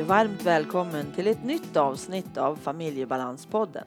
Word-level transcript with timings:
Och 0.00 0.06
varmt 0.06 0.42
välkommen 0.42 1.12
till 1.12 1.26
ett 1.26 1.44
nytt 1.44 1.76
avsnitt 1.76 2.36
av 2.36 2.56
Familjebalanspodden. 2.56 3.84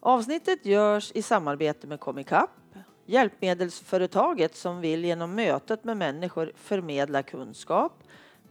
Avsnittet 0.00 0.66
görs 0.66 1.12
i 1.14 1.22
samarbete 1.22 1.86
med 1.86 2.00
Comicap, 2.00 2.50
hjälpmedelsföretaget 3.06 4.56
som 4.56 4.80
vill 4.80 5.04
genom 5.04 5.34
mötet 5.34 5.84
med 5.84 5.96
människor 5.96 6.52
förmedla 6.56 7.22
kunskap, 7.22 7.92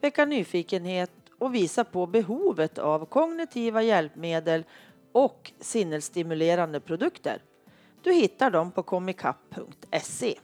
väcka 0.02 0.26
nyfikenhet 0.26 1.12
och 1.40 1.56
visa 1.56 1.84
på 1.84 2.06
behovet 2.06 2.78
av 2.78 3.06
kognitiva 3.06 3.82
hjälpmedel 3.82 4.64
och 5.12 5.52
sinnesstimulerande 5.60 6.80
produkter. 6.80 7.42
Du 8.02 8.14
hittar 8.14 8.52
dem 8.52 8.72
på 8.72 8.84
comicap.se. 8.84 10.40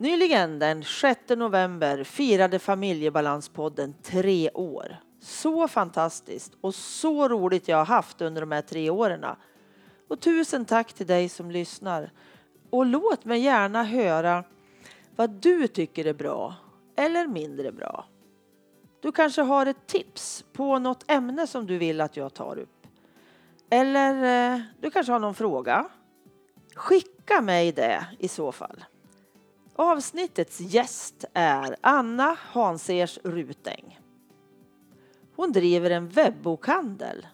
Nyligen, 0.00 0.58
den 0.58 0.84
6 0.84 1.20
november, 1.28 2.04
firade 2.04 2.58
Familjebalanspodden 2.58 3.94
tre 4.02 4.50
år. 4.54 4.96
Så 5.20 5.68
fantastiskt 5.68 6.52
och 6.60 6.74
så 6.74 7.28
roligt 7.28 7.68
jag 7.68 7.76
har 7.76 7.84
haft 7.84 8.20
under 8.20 8.40
de 8.40 8.52
här 8.52 8.62
tre 8.62 8.90
åren. 8.90 9.24
Och 10.08 10.20
tusen 10.20 10.64
tack 10.64 10.92
till 10.92 11.06
dig 11.06 11.28
som 11.28 11.50
lyssnar. 11.50 12.12
Och 12.70 12.86
låt 12.86 13.24
mig 13.24 13.40
gärna 13.40 13.84
höra 13.84 14.44
vad 15.16 15.30
du 15.30 15.66
tycker 15.66 16.04
är 16.04 16.14
bra 16.14 16.54
eller 16.96 17.26
mindre 17.26 17.72
bra. 17.72 18.04
Du 19.00 19.12
kanske 19.12 19.42
har 19.42 19.66
ett 19.66 19.86
tips 19.86 20.44
på 20.52 20.78
något 20.78 21.10
ämne 21.10 21.46
som 21.46 21.66
du 21.66 21.78
vill 21.78 22.00
att 22.00 22.16
jag 22.16 22.34
tar 22.34 22.58
upp. 22.58 22.86
Eller 23.70 24.54
eh, 24.54 24.60
du 24.80 24.90
kanske 24.90 25.12
har 25.12 25.20
någon 25.20 25.34
fråga. 25.34 25.88
Skicka 26.74 27.40
mig 27.40 27.72
det 27.72 28.06
i 28.18 28.28
så 28.28 28.52
fall. 28.52 28.84
Avsnittets 29.76 30.60
gäst 30.60 31.24
är 31.32 31.76
Anna 31.80 32.36
Hansers 32.40 33.18
Rutäng. 33.24 34.00
Hon 35.36 35.52
driver 35.52 35.90
en 35.90 36.08
webbokhandel 36.08 37.26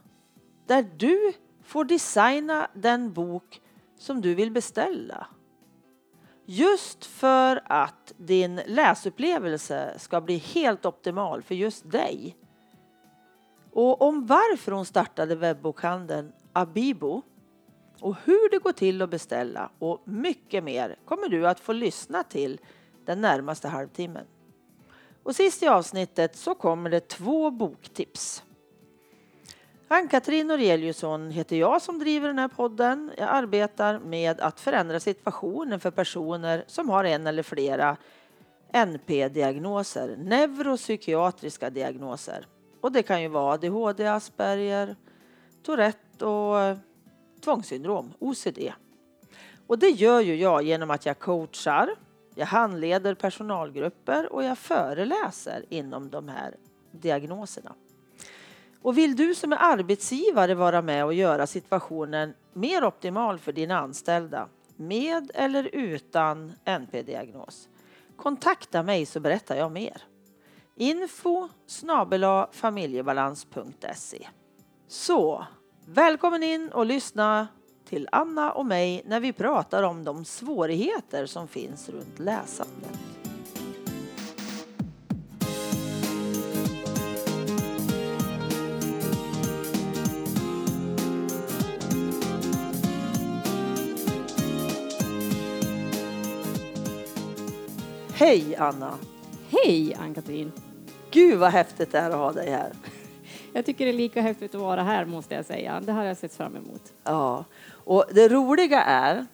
där 0.67 0.87
du 0.97 1.33
får 1.63 1.85
designa 1.85 2.71
den 2.75 3.13
bok 3.13 3.61
som 3.99 4.21
du 4.21 4.35
vill 4.35 4.51
beställa. 4.51 5.27
Just 6.45 7.05
för 7.05 7.63
att 7.65 8.13
din 8.17 8.61
läsupplevelse 8.67 9.95
ska 9.99 10.21
bli 10.21 10.37
helt 10.37 10.87
optimal 10.87 11.43
för 11.43 11.55
just 11.55 11.91
dig. 11.91 12.37
Och 13.73 14.03
om 14.03 14.27
varför 14.27 14.73
hon 14.73 14.87
startade 14.87 15.37
webbokhandeln 15.37 16.33
Abibo 16.53 17.23
och 18.01 18.17
hur 18.25 18.51
det 18.51 18.59
går 18.59 18.73
till 18.73 19.03
att 19.03 19.11
beställa 19.11 19.71
och 19.79 20.03
mycket 20.05 20.65
mer 20.65 20.97
kommer 21.05 21.29
du 21.29 21.49
att 21.49 21.61
få 21.61 21.73
lyssna 21.73 22.23
till 22.23 22.61
den 23.05 23.21
närmaste 23.21 23.69
halvtimmen. 23.69 24.25
Och 25.23 25.37
sist 25.37 25.63
i 25.63 25.67
avsnittet 25.67 26.37
så 26.37 26.55
kommer 26.55 26.91
det 26.91 27.09
två 27.09 27.51
boktips. 27.51 28.43
Ann-Katrin 29.89 30.47
Noreliusson 30.47 31.31
heter 31.31 31.57
jag 31.57 31.83
som 31.83 31.99
driver 31.99 32.29
den 32.29 32.39
här 32.39 32.49
podden. 32.49 33.11
Jag 33.17 33.29
arbetar 33.29 33.99
med 33.99 34.41
att 34.41 34.61
förändra 34.61 35.01
situationen 35.01 35.81
för 35.81 35.91
personer 35.91 36.65
som 36.67 36.89
har 36.89 37.05
en 37.05 37.27
eller 37.27 37.43
flera 37.43 37.97
NP-diagnoser, 38.73 40.17
neuropsykiatriska 40.17 41.71
diagnoser. 41.71 42.47
Och 42.81 42.93
det 42.93 43.03
kan 43.03 43.23
ju 43.23 43.29
vara 43.29 43.55
ADHD, 43.55 44.07
Asperger, 44.07 44.97
Tourette 45.63 46.27
och 46.27 46.77
tvångssyndrom, 47.47 48.13
OCD. 48.19 48.73
Och 49.67 49.79
det 49.79 49.91
gör 49.91 50.21
ju 50.21 50.37
jag 50.37 50.63
genom 50.63 50.91
att 50.91 51.07
jag 51.07 51.19
coachar, 51.19 51.91
jag 52.35 52.47
handleder 52.47 53.15
personalgrupper 53.15 54.33
och 54.33 54.45
jag 54.45 54.59
föreläser 54.59 55.65
inom 55.69 56.11
de 56.11 56.29
här 56.29 56.55
diagnoserna. 56.91 57.75
Och 58.83 58.99
vill 58.99 59.17
du 59.17 59.35
som 59.35 59.53
är 59.53 59.57
arbetsgivare 59.61 60.55
vara 60.55 60.83
med 60.83 61.05
och 61.05 61.15
göra 61.15 61.47
situationen 61.47 62.35
mer 62.53 62.85
optimal 62.85 63.39
för 63.39 63.53
dina 63.53 63.79
anställda 63.79 64.49
med 64.77 65.31
eller 65.35 65.71
utan 65.73 66.53
NP-diagnos? 66.65 67.69
Kontakta 68.17 68.83
mig 68.83 69.07
så 69.07 69.21
berättar 69.21 69.57
jag 69.57 69.73
mer. 69.73 70.03
Info 70.77 71.49
familjebalans.se 72.53 74.29
Så, 74.89 75.47
välkommen 75.89 76.43
in 76.43 76.69
och 76.73 76.87
lyssna 76.87 77.49
till 77.89 78.09
Anna 78.13 78.53
och 78.53 78.67
mig 78.67 79.03
när 79.07 79.21
vi 79.21 79.33
pratar 79.33 79.83
om 79.83 80.05
de 80.05 80.25
svårigheter 80.25 81.27
som 81.27 81.49
finns 81.49 81.89
runt 81.89 82.19
läsandet. 82.19 82.99
Hej 98.13 98.57
Anna! 98.57 98.99
Hej 99.51 99.95
Ann-Katrin! 99.95 100.53
Gud 101.11 101.39
vad 101.39 101.51
häftigt 101.51 101.93
det 101.93 101.99
är 101.99 102.11
att 102.11 102.17
ha 102.17 102.33
dig 102.33 102.51
här. 102.51 102.73
Jag 103.57 103.67
tycker 103.67 103.85
det 103.85 103.91
är 103.91 103.93
lika 103.93 104.21
häftigt 104.21 104.55
att 104.55 104.61
vara 104.61 104.83
här 104.83 105.05
måste 105.05 105.35
jag 105.35 105.45
säga. 105.45 105.81
Det 105.81 105.93
har 105.93 106.05
jag 106.05 106.17
sett 106.17 106.35
fram 106.35 106.57
emot. 106.57 106.93
Ja, 107.05 107.45
och 107.85 108.05
det 108.13 108.29
roliga 108.29 108.83
är 108.83 109.27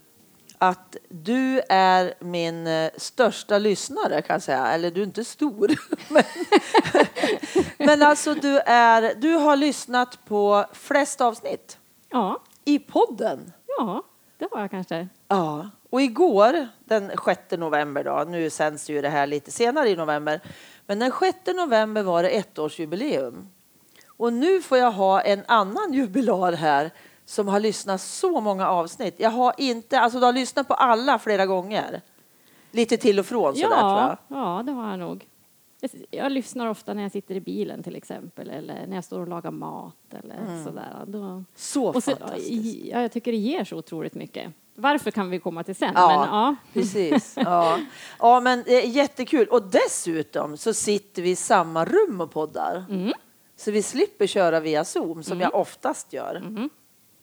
att 0.58 0.96
du 1.08 1.60
är 1.68 2.14
min 2.18 2.66
eh, 2.66 2.90
största 2.96 3.58
lyssnare 3.58 4.22
kan 4.22 4.34
jag 4.34 4.42
säga. 4.42 4.66
Eller 4.66 4.90
du 4.90 5.00
är 5.00 5.04
inte 5.04 5.24
stor. 5.24 5.70
men, 6.08 6.22
men 7.86 8.02
alltså 8.02 8.34
du, 8.34 8.58
är, 8.58 9.14
du 9.14 9.34
har 9.34 9.56
lyssnat 9.56 10.24
på 10.24 10.64
flest 10.72 11.20
avsnitt. 11.20 11.78
Ja. 12.10 12.42
I 12.64 12.78
podden. 12.78 13.52
Ja, 13.78 14.02
det 14.38 14.48
har 14.52 14.60
jag 14.60 14.70
kanske. 14.70 15.08
Ja. 15.28 15.70
Och 15.90 16.02
igår, 16.02 16.68
den 16.84 17.12
6 17.24 17.40
november 17.50 18.04
då, 18.04 18.24
nu 18.28 18.50
sänds 18.50 18.90
ju 18.90 19.00
det 19.00 19.08
här 19.08 19.26
lite 19.26 19.50
senare 19.50 19.88
i 19.88 19.96
november, 19.96 20.40
men 20.86 20.98
den 20.98 21.12
6 21.20 21.38
november 21.56 22.02
var 22.02 22.22
det 22.22 22.28
ettårsjubileum. 22.28 23.48
Och 24.22 24.32
nu 24.32 24.62
får 24.62 24.78
jag 24.78 24.92
ha 24.92 25.20
en 25.20 25.42
annan 25.48 25.92
jubilar 25.92 26.52
här 26.52 26.90
som 27.24 27.48
har 27.48 27.60
lyssnat 27.60 28.00
så 28.00 28.40
många 28.40 28.68
avsnitt. 28.68 29.14
Jag 29.18 29.30
har 29.30 29.54
inte, 29.58 30.00
alltså 30.00 30.18
du 30.18 30.24
har 30.24 30.32
lyssnat 30.32 30.68
på 30.68 30.74
alla 30.74 31.18
flera 31.18 31.46
gånger. 31.46 32.00
Lite 32.70 32.96
till 32.96 33.18
och 33.18 33.26
från 33.26 33.54
sådär 33.54 33.76
ja, 33.76 34.16
tror 34.28 34.38
jag. 34.38 34.46
Ja, 34.46 34.62
det 34.62 34.72
har 34.72 34.90
jag 34.90 34.98
nog. 34.98 35.26
Jag, 36.10 36.32
lyssnar 36.32 36.66
ofta 36.66 36.94
när 36.94 37.02
jag 37.02 37.12
sitter 37.12 37.34
i 37.34 37.40
bilen 37.40 37.82
till 37.82 37.96
exempel 37.96 38.50
eller 38.50 38.86
när 38.86 38.94
jag 38.94 39.04
står 39.04 39.20
och 39.20 39.28
lagar 39.28 39.50
mat 39.50 40.14
eller 40.22 40.36
mm. 40.36 40.64
sådär. 40.64 41.04
Då, 41.06 41.44
så, 41.54 41.92
så 41.92 42.00
fantastiskt. 42.00 42.84
Ja, 42.84 43.02
jag 43.02 43.12
tycker 43.12 43.32
det 43.32 43.38
ger 43.38 43.64
så 43.64 43.76
otroligt 43.76 44.14
mycket. 44.14 44.52
Varför 44.74 45.10
kan 45.10 45.30
vi 45.30 45.38
komma 45.38 45.64
till 45.64 45.74
sen. 45.76 45.92
Ja, 45.94 46.08
men, 46.08 46.38
ja. 46.38 46.56
precis. 46.72 47.34
Ja. 47.36 47.78
ja, 48.18 48.40
men 48.40 48.58
är 48.66 48.86
jättekul. 48.86 49.46
Och 49.46 49.62
dessutom 49.62 50.56
så 50.56 50.74
sitter 50.74 51.22
vi 51.22 51.30
i 51.30 51.36
samma 51.36 51.84
rum 51.84 52.20
och 52.20 52.30
poddar. 52.30 52.84
Mm. 52.90 53.12
Så 53.64 53.70
vi 53.70 53.82
slipper 53.82 54.26
köra 54.26 54.60
via 54.60 54.84
Zoom 54.84 55.22
som 55.22 55.32
Mm. 55.32 55.42
jag 55.42 55.54
oftast 55.60 56.12
gör. 56.12 56.40
Mhm. 56.40 56.70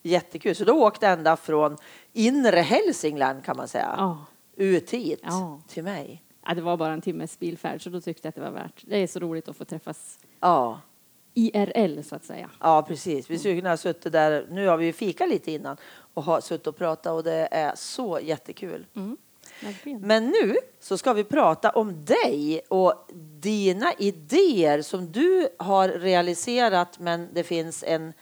Jättekul. 0.02 0.56
Så 0.56 0.64
då 0.64 0.74
åkte 0.86 1.06
jag 1.06 1.14
ända 1.14 1.38
från 1.38 1.78
inre 2.14 2.60
Hälsingland 2.60 3.44
kan 3.44 3.58
man 3.58 3.68
säga. 3.68 3.94
Ja. 3.98 4.26
Ut 4.56 4.90
hit 4.92 5.20
Ja. 5.24 5.62
till 5.68 5.84
mig. 5.84 6.24
Ja, 6.46 6.54
det 6.54 6.62
var 6.62 6.78
bara 6.78 6.94
en 6.94 7.02
timmes 7.02 7.40
bilfärd 7.40 7.84
så 7.84 7.90
då 7.90 8.02
tyckte 8.02 8.26
jag 8.28 8.30
att 8.30 8.36
det 8.36 8.42
var 8.42 8.52
värt. 8.52 8.84
Det 8.88 8.98
är 8.98 9.08
så 9.08 9.20
roligt 9.20 9.50
att 9.50 9.58
få 9.58 9.66
träffas 9.66 10.20
Ja. 10.40 10.82
IRL 11.34 12.02
så 12.04 12.16
att 12.16 12.26
säga. 12.26 12.50
Ja, 12.60 12.82
precis. 12.88 13.30
Vi 13.30 13.40
skulle 13.40 13.56
kunna 13.56 13.70
ha 13.70 13.78
suttit 13.78 14.12
där. 14.14 14.48
Nu 14.50 14.68
har 14.68 14.78
vi 14.78 14.86
ju 14.86 14.94
fika 14.94 15.26
lite 15.26 15.52
innan 15.52 15.78
och 16.14 16.24
har 16.24 16.42
suttit 16.42 16.68
och 16.68 16.78
pratat 16.78 17.14
och 17.14 17.24
det 17.24 17.48
är 17.52 17.76
så 17.76 18.20
jättekul. 18.24 18.86
Mm. 18.96 19.18
Men 20.02 20.28
nu 20.28 20.56
så 20.80 20.98
ska 20.98 21.14
vi 21.14 21.24
prata 21.24 21.70
om 21.70 22.06
dig 22.06 22.62
och 22.70 23.08
dina 23.40 23.94
idéer 23.94 24.82
som 24.82 25.12
du 25.12 25.50
har 25.60 25.90
realiserat 25.90 27.00
men 27.00 27.30
det 27.34 27.44
finns 27.44 27.84
en 27.88 28.14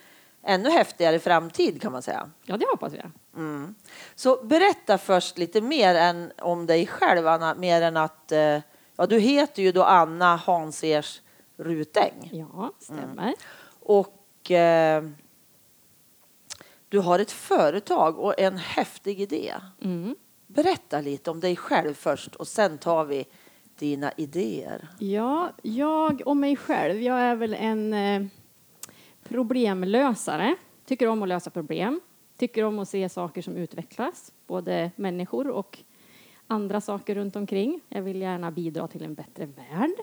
ännu 0.44 0.70
häftigare 0.70 1.20
framtid 1.20 1.82
kan 1.82 1.92
man 1.92 2.02
säga. 2.02 2.30
Ja, 2.46 2.58
det 2.58 2.66
hoppas 2.72 2.94
jag. 2.94 3.12
Mm. 3.36 3.76
Så 4.16 4.44
berätta 4.44 4.98
först 4.98 5.38
lite 5.38 5.62
mer 5.62 5.96
än 5.96 6.32
om 6.38 6.66
dig 6.66 6.88
själv, 6.88 7.28
Anna, 7.28 7.56
mer 7.56 7.82
än 7.82 7.98
att 7.98 8.32
eh, 8.32 8.60
ja, 8.96 9.06
du 9.10 9.20
heter 9.20 9.62
ju 9.64 9.72
då 9.72 9.84
Anna 9.84 10.36
Hansers 10.36 11.22
Rutäng 11.58 12.30
Ja, 12.34 12.72
stämmer. 12.80 13.34
och 13.80 14.52
eh, 14.52 15.04
du 16.90 17.00
har 17.00 17.20
ett 17.20 17.32
företag 17.32 18.20
och 18.20 18.40
en 18.40 18.58
häftig 18.58 19.22
idé. 19.22 19.54
Mm. 19.82 20.16
Berätta 20.58 21.02
lite 21.02 21.32
om 21.32 21.40
dig 21.40 21.56
själv 21.56 21.94
först 21.94 22.36
och 22.36 22.48
sen 22.48 22.78
tar 22.78 23.06
vi 23.06 23.26
dina 23.80 24.12
idéer. 24.18 24.88
Ja, 25.00 25.52
jag 25.62 26.22
och 26.26 26.38
mig 26.38 26.56
själv. 26.56 27.02
Jag 27.02 27.20
är 27.20 27.36
väl 27.36 27.54
en 27.54 27.94
eh, 27.94 28.26
problemlösare. 29.24 30.56
Tycker 30.86 31.08
om 31.08 31.24
att 31.24 31.30
lösa 31.30 31.50
problem. 31.50 32.02
Tycker 32.38 32.64
om 32.64 32.80
att 32.80 32.90
se 32.90 33.10
saker 33.10 33.42
som 33.42 33.56
utvecklas, 33.56 34.34
både 34.48 34.92
människor 34.96 35.48
och 35.48 35.80
andra 36.48 36.82
saker 36.82 37.16
runt 37.16 37.36
omkring. 37.36 37.82
Jag 37.90 38.02
vill 38.02 38.22
gärna 38.22 38.52
bidra 38.52 38.88
till 38.88 39.04
en 39.04 39.14
bättre 39.14 39.46
värld. 39.46 39.96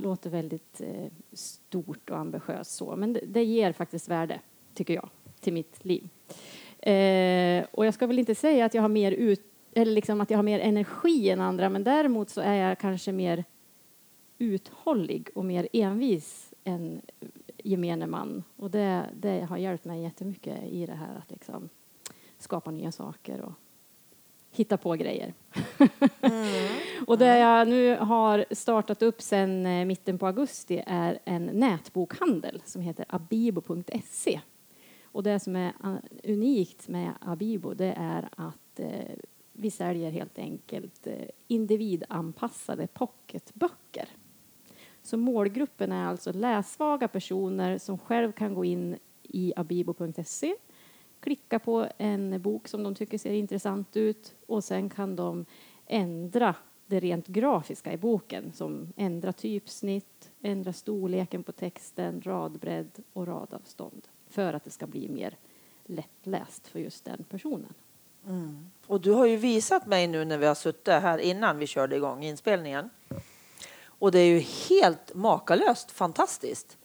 Låter 0.00 0.30
väldigt 0.30 0.80
eh, 0.80 1.12
stort 1.32 2.10
och 2.10 2.18
ambitiöst 2.18 2.70
så, 2.70 2.96
men 2.96 3.12
det, 3.12 3.20
det 3.26 3.44
ger 3.44 3.72
faktiskt 3.72 4.08
värde, 4.08 4.40
tycker 4.74 4.94
jag, 4.94 5.08
till 5.40 5.52
mitt 5.52 5.84
liv. 5.84 6.08
Eh, 6.78 7.64
och 7.70 7.86
jag 7.86 7.94
ska 7.94 8.06
väl 8.06 8.18
inte 8.18 8.34
säga 8.34 8.64
att 8.64 8.74
jag 8.74 8.82
har 8.82 8.88
mer 8.88 9.12
ut, 9.12 9.52
eller 9.76 9.92
liksom 9.92 10.20
att 10.20 10.30
jag 10.30 10.38
har 10.38 10.42
mer 10.42 10.60
energi 10.60 11.30
än 11.30 11.40
andra, 11.40 11.68
men 11.68 11.84
däremot 11.84 12.30
så 12.30 12.40
är 12.40 12.54
jag 12.54 12.78
kanske 12.78 13.12
mer 13.12 13.44
uthållig 14.38 15.28
och 15.34 15.44
mer 15.44 15.68
envis 15.72 16.54
än 16.64 17.02
gemene 17.58 18.06
man. 18.06 18.44
Och 18.56 18.70
det, 18.70 19.06
det 19.14 19.40
har 19.40 19.56
hjälpt 19.56 19.84
mig 19.84 20.02
jättemycket 20.02 20.62
i 20.64 20.86
det 20.86 20.94
här 20.94 21.16
att 21.16 21.30
liksom 21.30 21.68
skapa 22.38 22.70
nya 22.70 22.92
saker 22.92 23.40
och 23.40 23.52
hitta 24.50 24.76
på 24.76 24.92
grejer. 24.92 25.34
Mm. 26.20 26.68
och 27.06 27.18
det 27.18 27.38
jag 27.38 27.68
nu 27.68 27.96
har 27.96 28.44
startat 28.50 29.02
upp 29.02 29.22
sedan 29.22 29.66
eh, 29.66 29.84
mitten 29.84 30.18
på 30.18 30.26
augusti 30.26 30.82
är 30.86 31.18
en 31.24 31.46
nätbokhandel 31.46 32.62
som 32.64 32.82
heter 32.82 33.04
abibo.se. 33.08 34.40
Och 35.04 35.22
det 35.22 35.40
som 35.40 35.56
är 35.56 35.72
eh, 35.84 36.32
unikt 36.32 36.88
med 36.88 37.12
Abibo 37.20 37.74
det 37.74 37.94
är 37.96 38.28
att 38.36 38.80
eh, 38.80 39.16
vi 39.58 39.70
säljer 39.70 40.10
helt 40.10 40.38
enkelt 40.38 41.06
eh, 41.06 41.28
individanpassade 41.46 42.86
pocketböcker. 42.86 44.08
Så 45.02 45.16
målgruppen 45.16 45.92
är 45.92 46.06
alltså 46.06 46.32
lässvaga 46.32 47.08
personer 47.08 47.78
som 47.78 47.98
själv 47.98 48.32
kan 48.32 48.54
gå 48.54 48.64
in 48.64 48.96
i 49.22 49.52
abibo.se, 49.56 50.54
klicka 51.20 51.58
på 51.58 51.86
en 51.98 52.42
bok 52.42 52.68
som 52.68 52.82
de 52.82 52.94
tycker 52.94 53.18
ser 53.18 53.32
intressant 53.32 53.96
ut 53.96 54.34
och 54.46 54.64
sen 54.64 54.90
kan 54.90 55.16
de 55.16 55.44
ändra 55.86 56.54
det 56.86 57.00
rent 57.00 57.26
grafiska 57.26 57.92
i 57.92 57.96
boken 57.96 58.52
som 58.52 58.92
ändra 58.96 59.32
typsnitt, 59.32 60.30
ändra 60.40 60.72
storleken 60.72 61.42
på 61.42 61.52
texten, 61.52 62.22
radbredd 62.24 63.02
och 63.12 63.26
radavstånd 63.26 64.08
för 64.26 64.52
att 64.52 64.64
det 64.64 64.70
ska 64.70 64.86
bli 64.86 65.08
mer 65.08 65.36
lättläst 65.84 66.66
för 66.66 66.80
just 66.80 67.04
den 67.04 67.24
personen. 67.24 67.74
Mm. 68.26 68.70
Och 68.86 69.00
du 69.00 69.12
har 69.12 69.26
ju 69.26 69.36
visat 69.36 69.86
mig 69.86 70.06
nu 70.06 70.24
när 70.24 70.38
vi 70.38 70.46
har 70.46 70.54
suttit 70.54 70.88
här 70.88 71.18
innan 71.18 71.58
vi 71.58 71.66
körde 71.66 71.96
igång 71.96 72.24
inspelningen. 72.24 72.90
Och 73.98 74.12
det 74.12 74.18
är 74.18 74.26
ju 74.26 74.38
helt 74.38 75.14
makalöst 75.14 75.90
fantastiskt, 75.90 76.76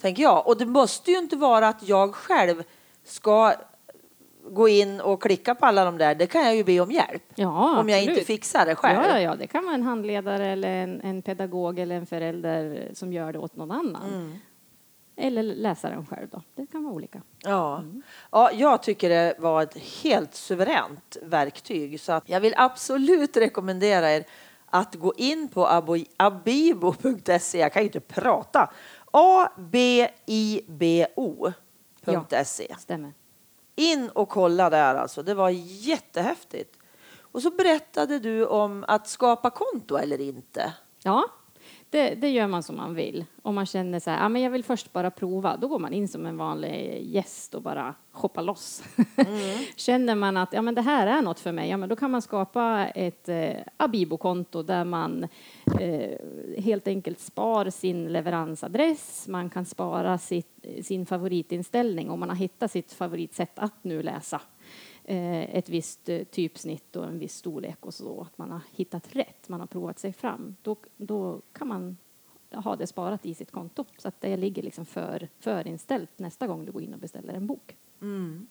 tänker 0.00 0.22
jag. 0.22 0.46
Och 0.46 0.58
det 0.58 0.66
måste 0.66 1.10
ju 1.10 1.18
inte 1.18 1.36
vara 1.36 1.68
att 1.68 1.88
jag 1.88 2.14
själv 2.14 2.62
ska 3.04 3.54
gå 4.50 4.68
in 4.68 5.00
och 5.00 5.22
klicka 5.22 5.54
på 5.54 5.66
alla 5.66 5.84
de 5.84 5.98
där. 5.98 6.14
Det 6.14 6.26
kan 6.26 6.44
jag 6.44 6.56
ju 6.56 6.64
be 6.64 6.80
om 6.80 6.90
hjälp. 6.90 7.22
Ja, 7.34 7.80
om 7.80 7.88
jag 7.88 8.02
inte 8.02 8.24
fixar 8.24 8.66
det 8.66 8.74
själv. 8.74 9.00
Ja, 9.08 9.20
ja, 9.20 9.36
det 9.36 9.46
kan 9.46 9.64
vara 9.64 9.74
en 9.74 9.82
handledare 9.82 10.46
eller 10.46 10.68
en, 10.68 11.00
en 11.00 11.22
pedagog 11.22 11.78
eller 11.78 11.96
en 11.96 12.06
förälder 12.06 12.88
som 12.94 13.12
gör 13.12 13.32
det 13.32 13.38
åt 13.38 13.56
någon 13.56 13.70
annan. 13.70 14.12
Mm. 14.14 14.38
Eller 15.20 15.42
läsaren 15.42 16.06
själv 16.06 16.28
då. 16.28 16.42
Det 16.54 16.66
kan 16.66 16.84
vara 16.84 16.94
olika. 16.94 17.22
Ja. 17.38 17.78
Mm. 17.78 18.02
ja, 18.30 18.52
jag 18.52 18.82
tycker 18.82 19.08
det 19.08 19.34
var 19.38 19.62
ett 19.62 19.78
helt 20.02 20.34
suveränt 20.34 21.16
verktyg 21.22 22.00
så 22.00 22.20
jag 22.26 22.40
vill 22.40 22.54
absolut 22.56 23.36
rekommendera 23.36 24.12
er 24.12 24.24
att 24.66 24.94
gå 24.94 25.14
in 25.16 25.48
på 25.48 25.84
abibo.se. 26.16 27.58
Jag 27.58 27.72
kan 27.72 27.82
ju 27.82 27.86
inte 27.86 28.00
prata. 28.00 28.70
A-B-I-B-O.se. 29.10 29.96
Ja, 32.70 32.76
stämmer. 32.78 33.12
In 33.76 34.08
och 34.08 34.28
kolla 34.28 34.70
där 34.70 34.94
alltså. 34.94 35.22
Det 35.22 35.34
var 35.34 35.50
jättehäftigt. 35.50 36.78
Och 37.18 37.42
så 37.42 37.50
berättade 37.50 38.18
du 38.18 38.46
om 38.46 38.84
att 38.88 39.08
skapa 39.08 39.50
konto 39.50 39.96
eller 39.96 40.20
inte. 40.20 40.72
Ja, 41.02 41.24
det, 41.90 42.14
det, 42.14 42.30
gör 42.30 42.46
man 42.46 42.62
som 42.62 42.76
man 42.76 42.94
vill. 42.94 43.24
Om 43.42 43.54
man 43.54 43.66
känner 43.66 44.00
så 44.00 44.10
här, 44.10 44.22
ja, 44.22 44.28
men 44.28 44.42
jag 44.42 44.50
vill 44.50 44.64
först 44.64 44.92
bara 44.92 45.10
prova, 45.10 45.56
då 45.56 45.68
går 45.68 45.78
man 45.78 45.92
in 45.92 46.08
som 46.08 46.26
en 46.26 46.36
vanlig 46.36 47.02
gäst 47.02 47.54
och 47.54 47.62
bara 47.62 47.94
hoppar 48.12 48.42
loss. 48.42 48.82
Mm. 49.16 49.58
känner 49.76 50.14
man 50.14 50.36
att 50.36 50.52
ja, 50.52 50.62
men 50.62 50.74
det 50.74 50.82
här 50.82 51.06
är 51.06 51.22
något 51.22 51.40
för 51.40 51.52
mig, 51.52 51.70
ja, 51.70 51.76
men 51.76 51.88
då 51.88 51.96
kan 51.96 52.10
man 52.10 52.22
skapa 52.22 52.86
ett 52.86 53.28
eh, 53.28 53.56
Abibo-konto 53.76 54.62
där 54.62 54.84
man 54.84 55.26
eh, 55.80 56.18
helt 56.58 56.88
enkelt 56.88 57.20
spar 57.20 57.70
sin 57.70 58.12
leveransadress, 58.12 59.28
man 59.28 59.50
kan 59.50 59.64
spara 59.64 60.18
sitt, 60.18 60.66
sin 60.82 61.06
favoritinställning 61.06 62.10
om 62.10 62.20
man 62.20 62.28
har 62.28 62.36
hittat 62.36 62.70
sitt 62.70 62.92
favoritsätt 62.92 63.58
att 63.58 63.84
nu 63.84 64.02
läsa 64.02 64.40
Eh, 64.57 64.57
ett 65.10 65.68
visst 65.68 66.08
eh, 66.08 66.24
typsnitt 66.24 66.96
och 66.96 67.04
en 67.04 67.18
viss 67.18 67.34
storlek 67.34 67.86
och 67.86 67.94
så, 67.94 68.20
att 68.20 68.38
man 68.38 68.50
har 68.50 68.60
hittat 68.72 69.16
rätt, 69.16 69.48
man 69.48 69.60
har 69.60 69.66
provat 69.66 69.98
sig 69.98 70.12
fram, 70.12 70.56
då, 70.62 70.76
då 70.96 71.40
kan 71.52 71.68
man 71.68 71.96
ha 72.50 72.76
det 72.76 72.86
sparat 72.86 73.26
i 73.26 73.34
sitt 73.34 73.50
konto 73.50 73.84
så 73.98 74.08
att 74.08 74.20
det 74.20 74.36
ligger 74.36 74.62
liksom 74.62 74.86
för, 74.86 75.28
förinställt 75.38 76.18
nästa 76.18 76.46
gång 76.46 76.64
du 76.64 76.72
går 76.72 76.82
in 76.82 76.94
och 76.94 77.00
beställer 77.00 77.34
en 77.34 77.46
bok. 77.46 77.76
Mm. 78.02 78.46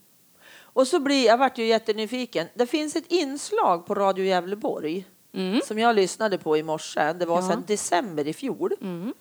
Och 0.59 0.87
så 0.87 0.99
blir, 0.99 1.25
jag 1.25 1.37
vart 1.37 1.57
ju 1.57 1.65
jättenyfiken, 1.65 2.47
det 2.53 2.67
finns 2.67 2.95
ett 2.95 3.11
inslag 3.11 3.85
på 3.85 3.95
Radio 3.95 4.25
Gävleborg 4.25 5.05
mm. 5.31 5.61
som 5.65 5.79
jag 5.79 5.95
lyssnade 5.95 6.37
på 6.37 6.57
i 6.57 6.63
morse, 6.63 7.13
det 7.13 7.25
var 7.25 7.41
ja. 7.41 7.49
sedan 7.49 7.63
december 7.67 8.27
i 8.27 8.33
fjol. 8.33 8.71
Mm. 8.81 9.13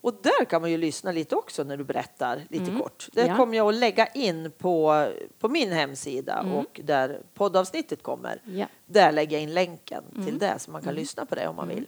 Och 0.00 0.14
där 0.22 0.44
kan 0.44 0.60
man 0.60 0.70
ju 0.70 0.76
lyssna 0.76 1.12
lite 1.12 1.36
också 1.36 1.64
när 1.64 1.76
du 1.76 1.84
berättar 1.84 2.46
lite 2.50 2.70
mm. 2.70 2.80
kort. 2.80 3.08
Det 3.12 3.26
ja. 3.26 3.36
kommer 3.36 3.56
jag 3.56 3.68
att 3.68 3.74
lägga 3.74 4.06
in 4.06 4.52
på, 4.58 5.06
på 5.38 5.48
min 5.48 5.72
hemsida 5.72 6.38
mm. 6.38 6.52
och 6.52 6.80
där 6.84 7.20
poddavsnittet 7.34 8.02
kommer. 8.02 8.42
Ja. 8.44 8.66
Där 8.86 9.12
lägger 9.12 9.36
jag 9.36 9.42
in 9.42 9.54
länken 9.54 10.04
mm. 10.12 10.26
till 10.26 10.38
det 10.38 10.58
så 10.58 10.70
man 10.70 10.80
kan 10.80 10.90
mm. 10.90 11.00
lyssna 11.00 11.26
på 11.26 11.34
det 11.34 11.48
om 11.48 11.56
man 11.56 11.64
mm. 11.64 11.76
vill. 11.76 11.86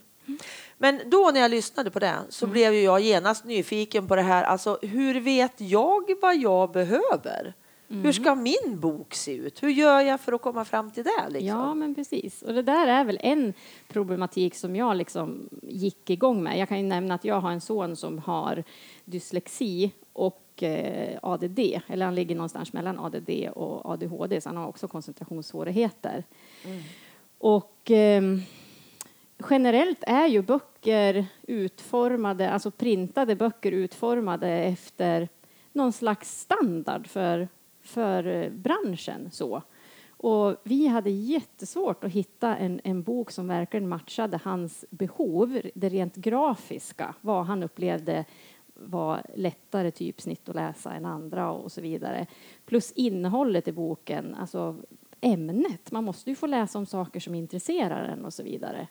Men 0.77 1.01
då 1.05 1.31
när 1.33 1.39
jag 1.39 1.51
lyssnade 1.51 1.91
på 1.91 1.99
det 1.99 2.15
så 2.29 2.45
mm. 2.45 2.53
blev 2.53 2.73
jag 2.73 2.99
genast 2.99 3.45
nyfiken 3.45 4.07
på 4.07 4.15
det 4.15 4.21
här. 4.21 4.43
Alltså 4.43 4.79
hur 4.81 5.19
vet 5.19 5.53
jag 5.57 6.15
vad 6.21 6.37
jag 6.37 6.71
behöver? 6.71 7.53
Mm. 7.93 8.05
Hur 8.05 8.11
ska 8.11 8.35
min 8.35 8.79
bok 8.79 9.13
se 9.13 9.35
ut? 9.35 9.63
Hur 9.63 9.69
gör 9.69 10.01
jag 10.01 10.21
för 10.21 10.33
att 10.33 10.41
komma 10.41 10.65
fram 10.65 10.91
till 10.91 11.03
det? 11.03 11.29
Liksom? 11.29 11.47
Ja, 11.47 11.73
men 11.73 11.95
precis. 11.95 12.41
Och 12.41 12.53
det 12.53 12.61
där 12.61 12.87
är 12.87 13.03
väl 13.03 13.19
en 13.21 13.53
problematik 13.87 14.55
som 14.55 14.75
jag 14.75 14.97
liksom 14.97 15.49
gick 15.61 16.09
igång 16.09 16.43
med. 16.43 16.59
Jag 16.59 16.69
kan 16.69 16.77
ju 16.77 16.83
nämna 16.83 17.15
att 17.15 17.25
jag 17.25 17.41
har 17.41 17.51
en 17.51 17.61
son 17.61 17.95
som 17.95 18.19
har 18.19 18.63
dyslexi 19.05 19.91
och 20.13 20.63
eh, 20.63 21.19
ADD, 21.21 21.59
eller 21.87 22.05
han 22.05 22.15
ligger 22.15 22.35
någonstans 22.35 22.73
mellan 22.73 22.99
ADD 22.99 23.29
och 23.55 23.91
ADHD, 23.91 24.41
så 24.41 24.49
han 24.49 24.57
har 24.57 24.67
också 24.67 24.87
koncentrationssvårigheter. 24.87 26.23
Mm. 26.65 26.81
Och 27.37 27.91
eh, 27.91 28.21
generellt 29.49 30.03
är 30.07 30.27
ju 30.27 30.41
böcker 30.41 31.25
utformade, 31.41 32.49
alltså 32.49 32.71
printade 32.71 33.35
böcker 33.35 33.71
utformade 33.71 34.49
efter 34.49 35.29
någon 35.71 35.93
slags 35.93 36.39
standard 36.39 37.07
för 37.07 37.47
för 37.83 38.27
eh, 38.27 38.49
branschen. 38.49 39.31
Så. 39.31 39.61
Och 40.23 40.55
vi 40.63 40.87
hade 40.87 41.09
jättesvårt 41.09 42.03
att 42.03 42.11
hitta 42.11 42.57
en, 42.57 42.81
en 42.83 43.03
bok 43.03 43.31
som 43.31 43.47
verkligen 43.47 43.89
matchade 43.89 44.39
hans 44.43 44.85
behov, 44.89 45.61
det 45.75 45.89
rent 45.89 46.15
grafiska, 46.15 47.15
vad 47.21 47.45
han 47.45 47.63
upplevde 47.63 48.25
var 48.73 49.21
lättare 49.35 49.91
typsnitt 49.91 50.49
att 50.49 50.55
läsa 50.55 50.93
än 50.93 51.05
andra 51.05 51.51
och 51.51 51.71
så 51.71 51.81
vidare. 51.81 52.27
Plus 52.65 52.91
innehållet 52.91 53.67
i 53.67 53.71
boken, 53.71 54.35
alltså 54.35 54.75
ämnet. 55.21 55.91
Man 55.91 56.03
måste 56.03 56.29
ju 56.29 56.35
få 56.35 56.47
läsa 56.47 56.79
om 56.79 56.85
saker 56.85 57.19
som 57.19 57.35
intresserar 57.35 58.03
en 58.03 58.25
och 58.25 58.33
så 58.33 58.43
vidare. 58.43 58.87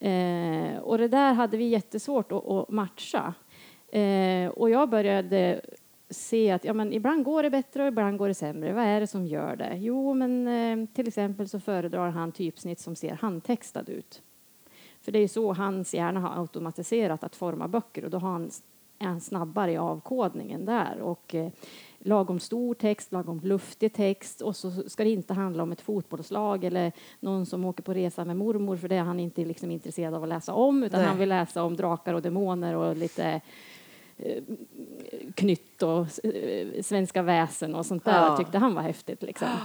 Eh, 0.00 0.78
och 0.78 0.98
det 0.98 1.08
där 1.08 1.32
hade 1.32 1.56
vi 1.56 1.64
jättesvårt 1.64 2.32
att, 2.32 2.48
att 2.48 2.70
matcha. 2.70 3.34
Eh, 3.88 4.48
och 4.48 4.70
jag 4.70 4.90
började 4.90 5.60
se 6.14 6.50
att 6.50 6.64
ja, 6.64 6.72
men 6.72 6.92
ibland 6.92 7.24
går 7.24 7.42
det 7.42 7.50
bättre 7.50 7.82
och 7.82 7.88
ibland 7.88 8.18
går 8.18 8.28
det 8.28 8.34
sämre. 8.34 8.72
Vad 8.72 8.84
är 8.84 9.00
det 9.00 9.06
som 9.06 9.26
gör 9.26 9.56
det? 9.56 9.76
Jo, 9.76 10.14
men 10.14 10.48
eh, 10.48 10.88
till 10.94 11.08
exempel 11.08 11.48
så 11.48 11.60
föredrar 11.60 12.10
han 12.10 12.32
typsnitt 12.32 12.80
som 12.80 12.96
ser 12.96 13.14
handtextad 13.14 13.88
ut. 13.88 14.22
För 15.00 15.12
det 15.12 15.18
är 15.18 15.28
så 15.28 15.52
hans 15.52 15.94
hjärna 15.94 16.20
har 16.20 16.40
automatiserat 16.40 17.24
att 17.24 17.36
forma 17.36 17.68
böcker 17.68 18.04
och 18.04 18.10
då 18.10 18.18
har 18.18 18.30
han, 18.30 18.50
är 18.98 19.06
han 19.06 19.20
snabbare 19.20 19.72
i 19.72 19.76
avkodningen 19.76 20.64
där. 20.64 21.00
Och, 21.00 21.34
eh, 21.34 21.50
lagom 22.04 22.40
stor 22.40 22.74
text, 22.74 23.12
lagom 23.12 23.40
luftig 23.44 23.92
text 23.92 24.40
och 24.40 24.56
så 24.56 24.70
ska 24.70 25.04
det 25.04 25.10
inte 25.10 25.34
handla 25.34 25.62
om 25.62 25.72
ett 25.72 25.80
fotbollslag 25.80 26.64
eller 26.64 26.92
någon 27.20 27.46
som 27.46 27.64
åker 27.64 27.82
på 27.82 27.94
resa 27.94 28.24
med 28.24 28.36
mormor 28.36 28.76
för 28.76 28.88
det 28.88 28.96
är 28.96 29.02
han 29.02 29.20
inte 29.20 29.44
liksom 29.44 29.70
intresserad 29.70 30.14
av 30.14 30.22
att 30.22 30.28
läsa 30.28 30.54
om 30.54 30.84
utan 30.84 31.00
Nej. 31.00 31.08
han 31.08 31.18
vill 31.18 31.28
läsa 31.28 31.62
om 31.62 31.76
drakar 31.76 32.14
och 32.14 32.22
demoner 32.22 32.76
och 32.76 32.96
lite 32.96 33.40
knytt 35.34 35.82
och 35.82 36.24
eh, 36.24 36.82
svenska 36.82 37.22
väsen 37.22 37.74
och 37.74 37.86
sånt 37.86 38.04
där 38.04 38.26
ja. 38.26 38.36
tyckte 38.36 38.58
han 38.58 38.74
var 38.74 38.82
häftigt. 38.82 39.22
Liksom. 39.22 39.48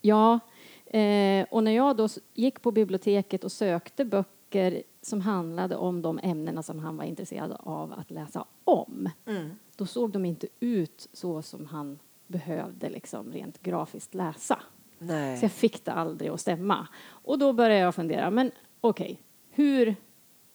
Ja, 0.00 0.40
eh, 0.86 1.46
och 1.50 1.64
när 1.64 1.72
jag 1.72 1.96
då 1.96 2.08
gick 2.34 2.62
på 2.62 2.70
biblioteket 2.70 3.44
och 3.44 3.52
sökte 3.52 4.04
böcker 4.04 4.82
som 5.02 5.20
handlade 5.20 5.76
om 5.76 6.02
de 6.02 6.20
ämnena 6.22 6.62
som 6.62 6.78
han 6.78 6.96
var 6.96 7.04
intresserad 7.04 7.56
av 7.60 7.92
att 7.92 8.10
läsa 8.10 8.44
om, 8.64 9.10
mm. 9.26 9.50
då 9.76 9.86
såg 9.86 10.10
de 10.10 10.24
inte 10.24 10.46
ut 10.60 11.08
så 11.12 11.42
som 11.42 11.66
han 11.66 11.98
behövde 12.26 12.90
liksom 12.90 13.32
rent 13.32 13.62
grafiskt 13.62 14.14
läsa. 14.14 14.62
Nej. 14.98 15.36
Så 15.38 15.44
jag 15.44 15.52
fick 15.52 15.84
det 15.84 15.92
aldrig 15.92 16.30
att 16.30 16.40
stämma. 16.40 16.88
Och 17.06 17.38
då 17.38 17.52
började 17.52 17.80
jag 17.80 17.94
fundera, 17.94 18.30
men 18.30 18.50
okej, 18.80 19.04
okay, 19.04 19.16
hur 19.50 19.96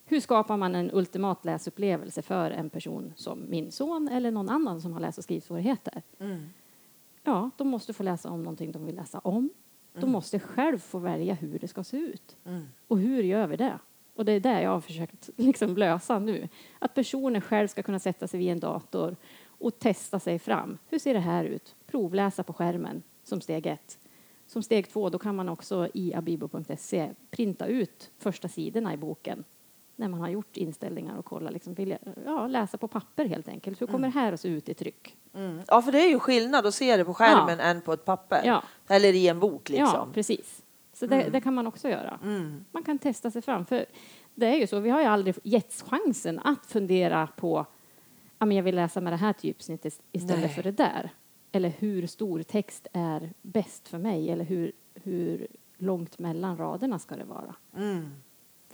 Hur 0.06 0.20
skapar 0.20 0.58
man 0.58 0.76
en 0.76 0.92
ultimat 0.92 1.46
läsupplevelse 1.46 2.22
för 2.22 2.52
en 2.52 2.70
person 2.70 3.14
som 3.16 3.50
min 3.50 3.72
son 3.72 4.08
eller 4.08 4.32
någon 4.32 4.50
annan 4.50 4.82
som 4.82 4.94
har 4.94 5.00
läs 5.00 5.18
och 5.18 5.24
skrivsvårigheter? 5.24 6.02
Ja, 7.24 7.50
de 7.58 7.68
måste 7.68 7.94
få 7.94 8.04
läsa 8.04 8.30
om 8.30 8.44
någonting 8.44 8.72
de 8.72 8.86
vill 8.86 8.96
läsa 8.96 9.20
om. 9.20 9.50
De 9.94 10.12
måste 10.12 10.40
själv 10.40 10.80
få 10.80 11.00
välja 11.00 11.34
hur 11.34 11.60
det 11.60 11.68
ska 11.68 11.84
se 11.84 11.98
ut. 11.98 12.36
Och 12.88 13.00
hur 13.00 13.24
gör 13.24 13.48
vi 13.48 13.58
det? 13.58 13.80
Och 14.16 14.26
det 14.26 14.32
är 14.32 14.40
det 14.40 14.62
jag 14.62 14.70
har 14.70 14.82
försökt 14.82 15.30
liksom 15.36 15.78
lösa 15.78 16.20
nu. 16.20 16.50
Att 16.80 16.94
personer 16.94 17.42
själv 17.42 17.68
ska 17.68 17.84
kunna 17.84 18.00
sätta 18.00 18.28
sig 18.28 18.38
vid 18.40 18.50
en 18.50 18.60
dator 18.60 19.16
och 19.46 19.80
testa 19.80 20.20
sig 20.20 20.40
fram. 20.40 20.78
Hur 20.90 21.00
ser 21.00 21.14
det 21.14 21.20
här 21.20 21.46
ut? 21.46 21.76
Provläsa 21.86 22.44
på 22.44 22.54
skärmen 22.54 23.04
som 23.24 23.42
steg 23.42 23.66
ett. 23.66 24.00
Som 24.48 24.64
steg 24.64 24.90
två, 24.90 25.10
då 25.10 25.20
kan 25.20 25.36
man 25.36 25.50
också 25.50 25.88
i 25.94 26.14
abibo.se 26.14 27.12
printa 27.30 27.66
ut 27.66 28.12
första 28.18 28.48
sidorna 28.48 28.94
i 28.94 28.98
boken 28.98 29.44
när 29.96 30.08
man 30.08 30.20
har 30.20 30.30
gjort 30.30 30.58
inställningar 30.58 31.18
och 31.18 31.26
kolla, 31.26 31.50
liksom, 31.50 31.74
vill 31.74 31.90
jag, 31.90 32.00
ja, 32.26 32.48
läsa 32.48 32.78
på 32.78 32.88
papper 32.88 33.26
helt 33.26 33.48
enkelt. 33.48 33.82
Hur 33.82 33.88
kommer 33.88 34.08
det 34.08 34.14
här 34.14 34.34
att 34.34 34.40
se 34.40 34.48
ut 34.48 34.70
i 34.70 34.74
tryck? 34.74 35.18
Mm. 35.34 35.62
Ja, 35.68 35.82
för 35.82 35.92
det 35.92 36.00
är 36.02 36.10
ju 36.10 36.20
skillnad 36.20 36.66
att 36.66 36.76
se 36.76 36.98
det 36.98 37.06
på 37.06 37.14
skärmen 37.14 37.60
än 37.60 37.82
på 37.82 37.94
ett 37.94 38.06
papper. 38.06 38.42
Ja. 38.46 38.64
Eller 38.88 39.14
i 39.14 39.28
en 39.28 39.40
bok 39.40 39.70
Ja, 39.70 39.84
liksom. 39.84 40.14
precis. 40.14 40.64
Så 40.94 41.06
det, 41.06 41.30
det 41.30 41.42
kan 41.42 41.54
man 41.54 41.68
också 41.68 41.90
göra. 41.90 42.20
Man 42.72 42.84
kan 42.84 43.00
testa 43.00 43.32
sig 43.32 43.42
fram. 43.42 43.66
För 43.66 43.86
det 44.36 44.46
är 44.46 44.56
ju 44.56 44.68
så, 44.68 44.80
vi 44.80 44.90
har 44.90 45.02
ju 45.02 45.08
aldrig 45.08 45.36
getts 45.44 45.82
chansen 45.82 46.40
att 46.40 46.66
fundera 46.66 47.28
på 47.28 47.66
ja, 48.40 48.46
men 48.46 48.58
jag 48.58 48.64
vill 48.64 48.76
läsa 48.76 49.02
med 49.02 49.14
det 49.14 49.18
här 49.18 49.34
typsnittet 49.34 50.02
istället 50.12 50.42
Nej. 50.42 50.50
för 50.56 50.64
det 50.64 50.72
där. 50.72 51.10
Eller 51.52 51.70
hur 51.70 52.08
stor 52.08 52.44
text 52.44 52.88
är 52.94 53.34
bäst 53.42 53.88
för 53.88 53.98
mig? 53.98 54.30
Eller 54.30 54.46
hur, 54.46 54.72
hur 54.94 55.48
långt 55.78 56.20
mellan 56.20 56.58
raderna 56.58 57.00
ska 57.00 57.16
det 57.16 57.24
vara? 57.24 57.56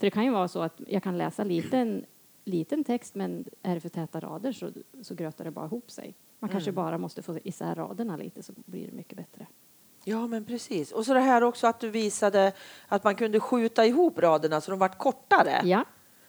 För 0.00 0.06
det 0.06 0.10
kan 0.10 0.24
ju 0.24 0.30
vara 0.30 0.48
så 0.48 0.62
att 0.62 0.80
jag 0.86 1.02
kan 1.02 1.18
läsa 1.18 1.44
liten, 1.44 2.04
liten 2.44 2.84
text 2.84 3.14
men 3.14 3.44
är 3.62 3.74
det 3.74 3.80
för 3.80 3.88
täta 3.88 4.20
rader 4.20 4.52
så, 4.52 4.70
så 5.02 5.14
grötar 5.14 5.44
det 5.44 5.50
bara 5.50 5.66
ihop 5.66 5.90
sig. 5.90 6.14
Man 6.38 6.50
kanske 6.50 6.72
bara 6.72 6.98
måste 6.98 7.22
få 7.22 7.38
isär 7.44 7.74
raderna 7.74 8.16
lite 8.16 8.42
så 8.42 8.52
blir 8.56 8.86
det 8.86 8.92
mycket 8.92 9.16
bättre. 9.16 9.46
Ja, 10.04 10.26
men 10.26 10.44
precis. 10.44 10.92
Och 10.92 11.06
så 11.06 11.14
det 11.14 11.20
här 11.20 11.42
också 11.42 11.66
att 11.66 11.80
du 11.80 11.90
visade 11.90 12.52
att 12.88 13.04
man 13.04 13.14
kunde 13.14 13.40
skjuta 13.40 13.86
ihop 13.86 14.18
raderna 14.18 14.60
så 14.60 14.70
de 14.70 14.78
vart 14.80 14.98
kortare. 14.98 15.60
Ja, 15.64 15.84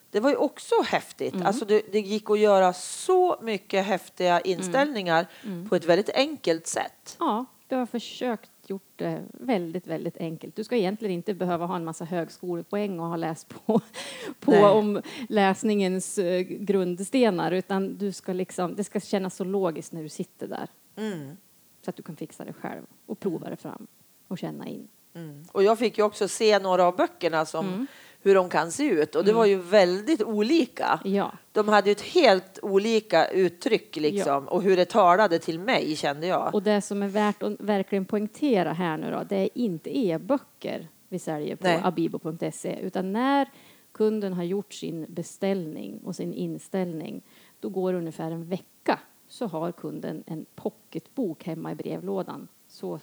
Det 0.09 0.19
var 0.19 0.29
ju 0.29 0.35
också 0.35 0.75
häftigt. 0.85 1.35
Alltså 1.45 1.65
det, 1.65 1.81
det 1.91 1.99
gick 1.99 2.29
att 2.29 2.39
göra 2.39 2.73
så 2.73 3.37
mycket 3.41 3.85
häftiga 3.85 4.41
inställningar 4.41 5.27
på 5.69 5.75
ett 5.75 5.85
väldigt 5.85 6.09
enkelt 6.09 6.67
sätt. 6.67 7.15
Ja, 7.19 7.45
du 7.67 7.75
har 7.75 7.85
försökt 7.85 8.51
gjort 8.71 8.91
det 8.95 9.23
väldigt, 9.33 9.87
väldigt 9.87 10.17
enkelt. 10.17 10.55
Du 10.55 10.63
ska 10.63 10.75
egentligen 10.75 11.13
inte 11.13 11.33
behöva 11.33 11.65
ha 11.65 11.75
en 11.75 11.85
massa 11.85 12.05
högskolepoäng 12.05 12.99
och 12.99 13.05
ha 13.05 13.15
läst 13.15 13.49
på, 13.49 13.81
på 14.39 14.51
Nej. 14.51 14.63
om 14.63 15.01
läsningens 15.29 16.17
eh, 16.17 16.41
grundstenar, 16.41 17.51
utan 17.51 17.97
du 17.97 18.11
ska 18.11 18.33
liksom, 18.33 18.75
det 18.75 18.83
ska 18.83 18.99
kännas 18.99 19.35
så 19.35 19.43
logiskt 19.43 19.93
när 19.93 20.03
du 20.03 20.09
sitter 20.09 20.47
där. 20.47 20.69
Mm. 20.95 21.37
Så 21.81 21.89
att 21.89 21.95
du 21.95 22.03
kan 22.03 22.15
fixa 22.15 22.45
det 22.45 22.53
själv 22.53 22.83
och 23.05 23.19
prova 23.19 23.49
det 23.49 23.55
fram 23.55 23.87
och 24.27 24.37
känna 24.37 24.67
in. 24.67 24.87
Mm. 25.13 25.43
Och 25.51 25.63
jag 25.63 25.79
fick 25.79 25.97
ju 25.97 26.03
också 26.03 26.27
se 26.27 26.59
några 26.59 26.83
av 26.83 26.95
böckerna 26.95 27.45
som 27.45 27.87
hur 28.23 28.35
de 28.35 28.49
kan 28.49 28.71
se 28.71 28.83
ut 28.83 29.15
och 29.15 29.25
det 29.25 29.33
var 29.33 29.45
ju 29.45 29.57
väldigt 29.57 30.23
olika. 30.23 30.99
Ja, 31.03 31.31
De 31.51 31.67
hade 31.67 31.89
ju 31.89 31.91
ett 31.91 32.01
helt 32.01 32.59
olika 32.61 33.27
uttryck 33.27 33.95
liksom 33.95 34.47
och 34.47 34.61
hur 34.61 34.77
det 34.77 34.85
talade 34.85 35.39
till 35.39 35.59
mig 35.59 35.95
kände 35.95 36.27
jag. 36.27 36.55
och 36.55 36.63
det 36.63 36.81
som 36.81 37.03
är 37.03 37.07
värt 37.07 37.43
att 37.43 37.53
verkligen 37.59 38.05
poängtera 38.05 38.73
här 38.73 38.97
nu 38.97 39.11
då, 39.11 39.23
det 39.29 39.35
är 39.37 39.49
inte 39.53 39.97
e-böcker 39.97 40.87
vi 41.09 41.19
säljer 41.19 41.55
på 41.55 41.63
Nej. 41.67 41.79
abibo.se, 41.83 42.79
utan 42.81 43.13
när 43.13 43.49
kunden 43.91 44.33
har 44.33 44.43
gjort 44.43 44.73
sin 44.73 45.05
beställning 45.09 45.99
och 46.03 46.15
sin 46.15 46.33
inställning, 46.33 47.21
då 47.59 47.69
går 47.69 47.91
det 47.93 47.97
ungefär 47.99 48.31
en 48.31 48.45
vecka 48.49 48.99
så 49.27 49.45
har 49.47 49.71
kunden 49.71 50.23
en 50.27 50.45
pocketbok 50.55 51.43
hemma 51.43 51.71
i 51.71 51.75
brevlådan 51.75 52.47
så 52.67 52.99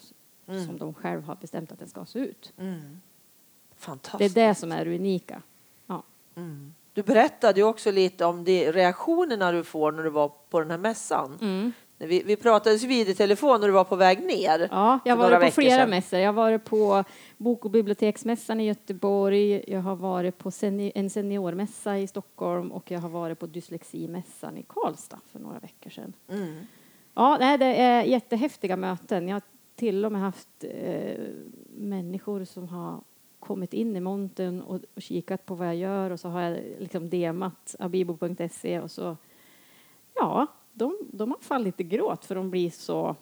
som 0.66 0.78
de 0.78 0.94
själv 0.94 1.22
har 1.22 1.36
bestämt 1.36 1.72
att 1.72 1.78
den 1.78 1.88
ska 1.88 2.04
se 2.04 2.18
ut. 2.18 2.52
Det 3.78 3.82
är 3.82 3.86
Fantastiskt. 3.86 4.34
det 4.34 4.54
som 4.54 4.72
är 4.72 4.84
det 4.84 4.94
unika. 4.94 5.42
Ja. 5.86 6.02
Du 6.92 7.02
berättade 7.02 7.60
ju 7.60 7.66
också 7.66 7.90
lite 7.90 8.24
om 8.24 8.44
de 8.44 8.72
reaktionerna 8.72 9.52
du 9.52 9.64
får 9.64 9.92
när 9.92 10.02
du 10.02 10.10
var 10.10 10.32
på 10.50 10.60
den 10.60 10.70
här 10.70 10.78
mässan. 10.78 11.38
Mm. 11.40 11.72
Vi, 12.00 12.22
vi 12.22 12.36
pratades 12.36 12.82
vid 12.84 13.08
i 13.08 13.14
telefon 13.14 13.60
när 13.60 13.66
du 13.68 13.72
var 13.72 13.84
på 13.84 13.96
väg 13.96 14.22
ner. 14.24 14.68
Ja, 14.70 14.98
jag 15.04 15.16
för 15.16 15.22
har 15.24 15.30
några 15.30 15.38
varit 15.38 15.54
på 15.54 15.60
veckor 15.60 15.62
flera 15.62 15.82
sedan. 15.82 15.90
mässor. 15.90 16.18
Jag 16.18 16.28
har 16.28 16.32
varit 16.32 16.64
på 16.64 17.04
Bok 17.36 17.64
och 17.64 17.70
biblioteksmässan 17.70 18.60
i 18.60 18.66
Göteborg, 18.66 19.64
jag 19.72 19.80
har 19.80 19.96
varit 19.96 20.38
på 20.38 20.50
seni- 20.50 20.92
en 20.94 21.10
seniormässa 21.10 21.98
i 21.98 22.06
Stockholm 22.06 22.72
och 22.72 22.90
jag 22.90 23.00
har 23.00 23.08
varit 23.08 23.38
på 23.38 23.46
dysleximässan 23.46 24.56
i 24.58 24.62
Karlstad 24.68 25.18
för 25.32 25.38
några 25.38 25.58
veckor 25.58 25.90
sedan. 25.90 26.12
Mm. 26.28 26.66
Ja, 27.14 27.36
nej, 27.40 27.58
det 27.58 27.66
är 27.76 28.02
jättehäftiga 28.02 28.76
möten. 28.76 29.28
Jag 29.28 29.34
har 29.34 29.42
till 29.76 30.04
och 30.04 30.12
med 30.12 30.20
haft 30.20 30.48
eh, 30.60 31.18
människor 31.74 32.44
som 32.44 32.68
har 32.68 33.00
kommit 33.48 33.74
in 33.74 33.96
i 33.96 34.00
montern 34.00 34.60
och, 34.60 34.80
och 34.94 35.02
kikat 35.02 35.46
på 35.46 35.54
vad 35.54 35.66
jag 35.66 35.76
gör 35.76 36.10
och 36.10 36.20
så 36.20 36.28
har 36.28 36.40
jag 36.40 36.58
liksom 36.78 37.10
demat 37.10 37.76
abibo.se 37.78 38.80
och 38.80 38.90
så 38.90 39.16
ja, 40.14 40.46
de, 40.72 40.96
de 41.12 41.30
har 41.30 41.38
fallit 41.40 41.80
i 41.80 41.84
gråt 41.84 42.24
för 42.24 42.34
de 42.34 42.50
blir 42.50 42.70
så 42.70 43.16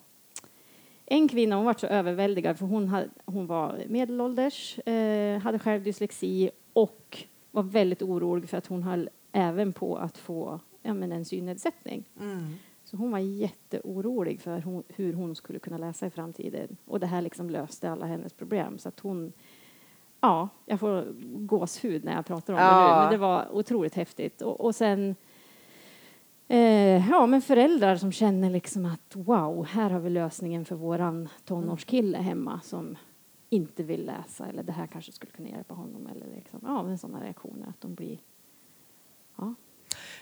en 1.07 1.29
kvinna 1.29 1.57
hon 1.57 1.65
var 1.65 1.75
så 1.75 1.87
överväldigad 1.87 2.59
för 2.59 2.67
hon, 2.67 2.89
hade, 2.89 3.09
hon 3.25 3.47
var 3.47 3.83
medelålders, 3.89 4.79
eh, 4.79 5.39
hade 5.39 5.59
själv 5.59 5.83
dyslexi 5.83 6.51
och 6.73 7.25
var 7.51 7.63
väldigt 7.63 8.03
orolig 8.03 8.49
för 8.49 8.59
att 8.59 8.67
hon 8.67 8.83
höll 8.83 9.09
även 9.33 9.73
på 9.73 9.97
att 9.97 10.19
få 10.19 10.61
ja, 10.83 10.95
men 10.95 11.13
en 11.13 11.25
synnedsättning. 11.25 12.09
Mm. 12.21 12.55
Så 12.85 12.97
hon 12.97 13.11
var 13.11 13.19
jätteorolig 13.19 14.41
för 14.41 14.61
hon, 14.61 14.83
hur 14.89 15.13
hon 15.13 15.35
skulle 15.35 15.59
kunna 15.59 15.79
läsa 15.79 16.07
i 16.07 16.11
framtiden. 16.11 16.77
Och 16.85 17.01
det 17.01 17.07
här 17.07 17.23
liksom 17.23 17.51
löste 17.51 17.91
alla 17.91 18.07
hennes 18.07 18.33
problem. 18.33 18.79
Så 18.79 18.89
att 18.89 19.01
hon, 19.01 19.33
ja, 20.21 20.49
jag 20.67 20.81
får 20.81 21.07
gåshud 21.47 22.05
när 22.05 22.15
jag 22.15 22.27
pratar 22.27 22.53
om 22.53 22.57
det 22.59 22.65
Ja. 22.65 22.95
nu. 22.97 23.03
Men 23.03 23.13
det 23.13 23.19
var 23.19 23.49
otroligt 23.53 23.95
häftigt. 23.95 24.43
Och, 24.43 24.61
och 24.61 24.75
sen, 24.75 25.17
eh, 26.49 27.11
ja, 27.11 27.27
men 27.27 27.43
föräldrar 27.43 27.97
som 27.97 28.13
känner 28.13 28.51
liksom 28.51 28.85
att 28.85 29.17
wow, 29.17 29.65
här 29.67 29.91
har 29.91 30.01
vi 30.01 30.11
lösningen 30.11 30.65
för 30.65 30.75
våran 30.77 31.29
tonårskille 31.45 32.19
hemma 32.19 32.61
som 32.61 32.97
inte 33.51 33.83
vill 33.83 34.07
läsa 34.07 34.47
eller 34.47 34.63
det 34.63 34.73
här 34.73 34.87
kanske 34.87 35.13
skulle 35.13 35.33
kunna 35.33 35.49
hjälpa 35.49 35.75
honom 35.75 36.07
eller 36.07 36.27
liksom, 36.35 36.61
ja, 36.63 36.83
men 36.83 36.99
sådana 36.99 37.25
reaktioner 37.25 37.69
att 37.69 37.81
de 37.81 37.95
blir, 37.95 38.19
ja. 39.37 39.55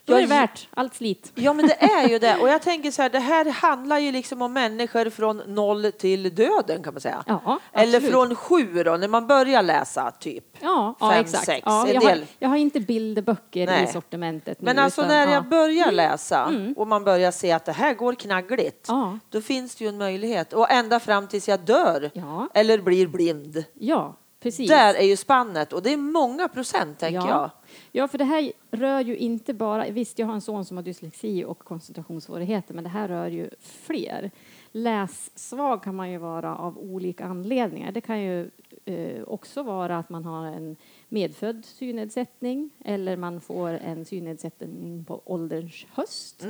Då 0.06 0.14
är 0.14 0.20
det 0.20 0.26
värt 0.26 0.68
allt 0.74 0.94
slit. 0.94 1.32
Ja, 1.34 1.52
men 1.52 1.66
det 1.66 1.82
är 1.82 2.08
ju 2.08 2.18
det. 2.18 2.36
Och 2.40 2.48
jag 2.48 2.62
tänker 2.62 2.90
så 2.90 3.02
här, 3.02 3.10
det 3.10 3.18
här 3.18 3.50
handlar 3.50 3.98
ju 3.98 4.12
liksom 4.12 4.42
om 4.42 4.52
människor 4.52 5.10
från 5.10 5.36
noll 5.36 5.92
till 5.98 6.34
döden 6.34 6.82
kan 6.82 6.94
man 6.94 7.00
säga. 7.00 7.24
Ja, 7.26 7.58
Eller 7.72 7.96
absolut. 7.96 8.12
från 8.12 8.34
sju 8.34 8.82
då, 8.82 8.96
när 8.96 9.08
man 9.08 9.26
börjar 9.26 9.62
läsa 9.62 10.10
typ. 10.10 10.44
Ja, 10.60 10.94
ja 11.00 11.10
fem, 11.10 11.20
exakt. 11.20 11.44
sex, 11.44 11.62
ja, 11.66 11.88
jag, 11.88 12.00
har, 12.00 12.18
jag 12.38 12.48
har 12.48 12.56
inte 12.56 12.80
bilderböcker 12.80 13.66
Nej. 13.66 13.84
i 13.84 13.86
sortimentet 13.86 14.60
nu. 14.60 14.64
Men 14.64 14.78
alltså 14.78 15.00
utan, 15.00 15.08
när 15.08 15.16
ja. 15.16 15.22
Mm. 15.22 15.34
jag 15.34 15.48
börjar 15.48 15.92
läsa 15.92 16.52
och 16.76 16.86
man 16.86 17.04
börjar 17.04 17.30
se 17.30 17.52
att 17.52 17.64
det 17.64 17.72
här 17.72 17.94
går 17.94 18.14
knaggligt, 18.14 18.86
Ja. 18.88 19.18
då 19.28 19.40
finns 19.40 19.74
det 19.74 19.84
ju 19.84 19.88
en 19.88 19.98
möjlighet. 19.98 20.52
Och 20.52 20.70
ända 20.70 21.00
fram 21.00 21.28
tills 21.28 21.48
jag 21.48 21.60
dör 21.60 22.10
Ja. 22.14 22.48
eller 22.54 22.78
blir 22.78 23.06
blind. 23.06 23.64
Ja, 23.74 24.16
precis. 24.42 24.68
Där 24.68 24.94
är 24.94 25.04
ju 25.04 25.16
spannet 25.16 25.72
och 25.72 25.82
det 25.82 25.92
är 25.92 25.96
många 25.96 26.48
procent 26.48 26.98
tänker 26.98 27.18
ja. 27.18 27.28
jag. 27.28 27.50
Ja, 27.92 28.08
för 28.08 28.18
det 28.18 28.24
här 28.24 28.52
rör 28.70 29.00
ju 29.00 29.16
inte 29.16 29.54
bara... 29.54 29.90
Visst, 29.90 30.18
jag 30.18 30.26
har 30.26 30.34
en 30.34 30.40
son 30.40 30.64
som 30.64 30.76
har 30.76 30.84
dyslexi 30.84 31.44
och 31.44 31.58
koncentrationssvårigheter, 31.58 32.74
men 32.74 32.84
det 32.84 32.90
här 32.90 33.08
rör 33.08 33.26
ju 33.26 33.50
fler. 33.60 34.30
Lässvag 34.72 35.82
kan 35.82 35.94
man 35.94 36.10
ju 36.10 36.18
vara 36.18 36.56
av 36.56 36.78
olika 36.78 37.24
anledningar. 37.24 37.92
Det 37.92 38.00
kan 38.00 38.22
ju 38.22 38.50
eh, 38.84 39.22
också 39.22 39.62
vara 39.62 39.98
att 39.98 40.08
man 40.08 40.24
har 40.24 40.46
en 40.46 40.76
medfödd 41.08 41.64
synnedsättning 41.64 42.70
eller 42.84 43.16
man 43.16 43.40
får 43.40 43.68
en 43.68 44.04
synnedsättning 44.04 45.04
på 45.04 45.22
ålderns 45.24 45.86
höst. 45.92 46.46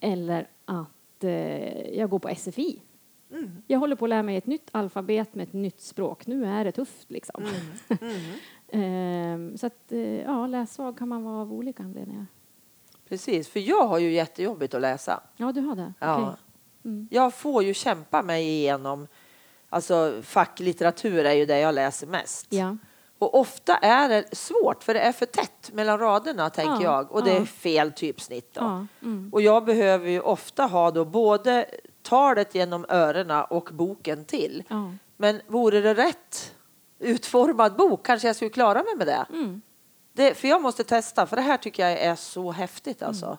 Eller 0.00 0.48
att 0.64 1.24
eh, 1.24 1.98
jag 1.98 2.10
går 2.10 2.18
på 2.18 2.34
SFI. 2.34 2.80
Jag 3.66 3.78
håller 3.78 3.96
på 3.96 4.04
att 4.04 4.08
lära 4.08 4.22
mig 4.22 4.36
ett 4.36 4.46
nytt 4.46 4.68
alfabet 4.72 5.34
med 5.34 5.42
ett 5.42 5.52
nytt 5.52 5.80
språk. 5.80 6.26
Nu 6.26 6.46
är 6.46 6.64
det 6.64 6.72
tufft 6.72 7.10
liksom. 7.10 7.44
Ehm, 8.74 9.58
så 9.58 9.66
att, 9.66 9.92
eh, 9.92 10.22
ja, 10.22 10.46
lässvag 10.46 10.98
kan 10.98 11.08
man 11.08 11.24
vara 11.24 11.40
av 11.40 11.52
olika 11.52 11.82
anledningar. 11.82 12.26
Precis, 13.08 13.48
för 13.48 13.60
jag 13.60 13.86
har 13.86 13.98
ju 13.98 14.12
jättejobbigt 14.12 14.74
att 14.74 14.80
läsa. 14.80 15.20
Ja, 15.36 15.52
du 15.52 15.60
har 15.60 15.76
det? 15.76 15.92
Ja. 15.98 16.22
Okej. 16.22 16.34
Mm. 16.84 17.08
Jag 17.10 17.34
får 17.34 17.62
ju 17.62 17.74
kämpa 17.74 18.22
mig 18.22 18.48
igenom, 18.48 19.06
alltså 19.68 20.20
facklitteratur 20.22 21.24
är 21.24 21.32
ju 21.32 21.46
det 21.46 21.58
jag 21.58 21.74
läser 21.74 22.06
mest. 22.06 22.46
Ja. 22.50 22.76
Och 23.18 23.38
ofta 23.40 23.76
är 23.76 24.08
det 24.08 24.36
svårt 24.36 24.82
för 24.82 24.94
det 24.94 25.00
är 25.00 25.12
för 25.12 25.26
tätt 25.26 25.70
mellan 25.72 25.98
raderna 25.98 26.50
tänker 26.50 26.72
Ja, 26.72 26.82
jag 26.82 27.12
och 27.12 27.24
det 27.24 27.32
ja. 27.32 27.40
är 27.40 27.44
fel 27.44 27.92
typsnitt. 27.92 28.50
Ja, 28.54 28.86
mm. 29.02 29.30
Och 29.32 29.42
jag 29.42 29.64
behöver 29.64 30.10
ju 30.10 30.20
ofta 30.20 30.66
ha 30.66 30.90
då 30.90 31.04
både 31.04 31.66
talet 32.02 32.54
genom 32.54 32.86
öronen 32.88 33.44
och 33.50 33.68
boken 33.72 34.24
till. 34.24 34.62
Ja. 34.68 34.92
Men 35.16 35.40
vore 35.46 35.80
det 35.80 35.94
rätt 35.94 36.53
utformad 37.04 37.76
bok 37.76 38.06
kanske 38.06 38.28
jag 38.28 38.36
skulle 38.36 38.50
klara 38.50 38.82
mig 38.82 38.96
med 38.96 39.06
det. 39.06 39.26
Mm. 39.30 39.62
Det, 40.12 40.34
för 40.34 40.48
jag 40.48 40.62
måste 40.62 40.84
testa, 40.84 41.26
för 41.26 41.36
det 41.36 41.42
här 41.42 41.56
tycker 41.56 41.88
jag 41.88 41.98
är 41.98 42.14
så 42.16 42.50
häftigt 42.52 43.02
Mm. 43.02 43.08
alltså. 43.08 43.38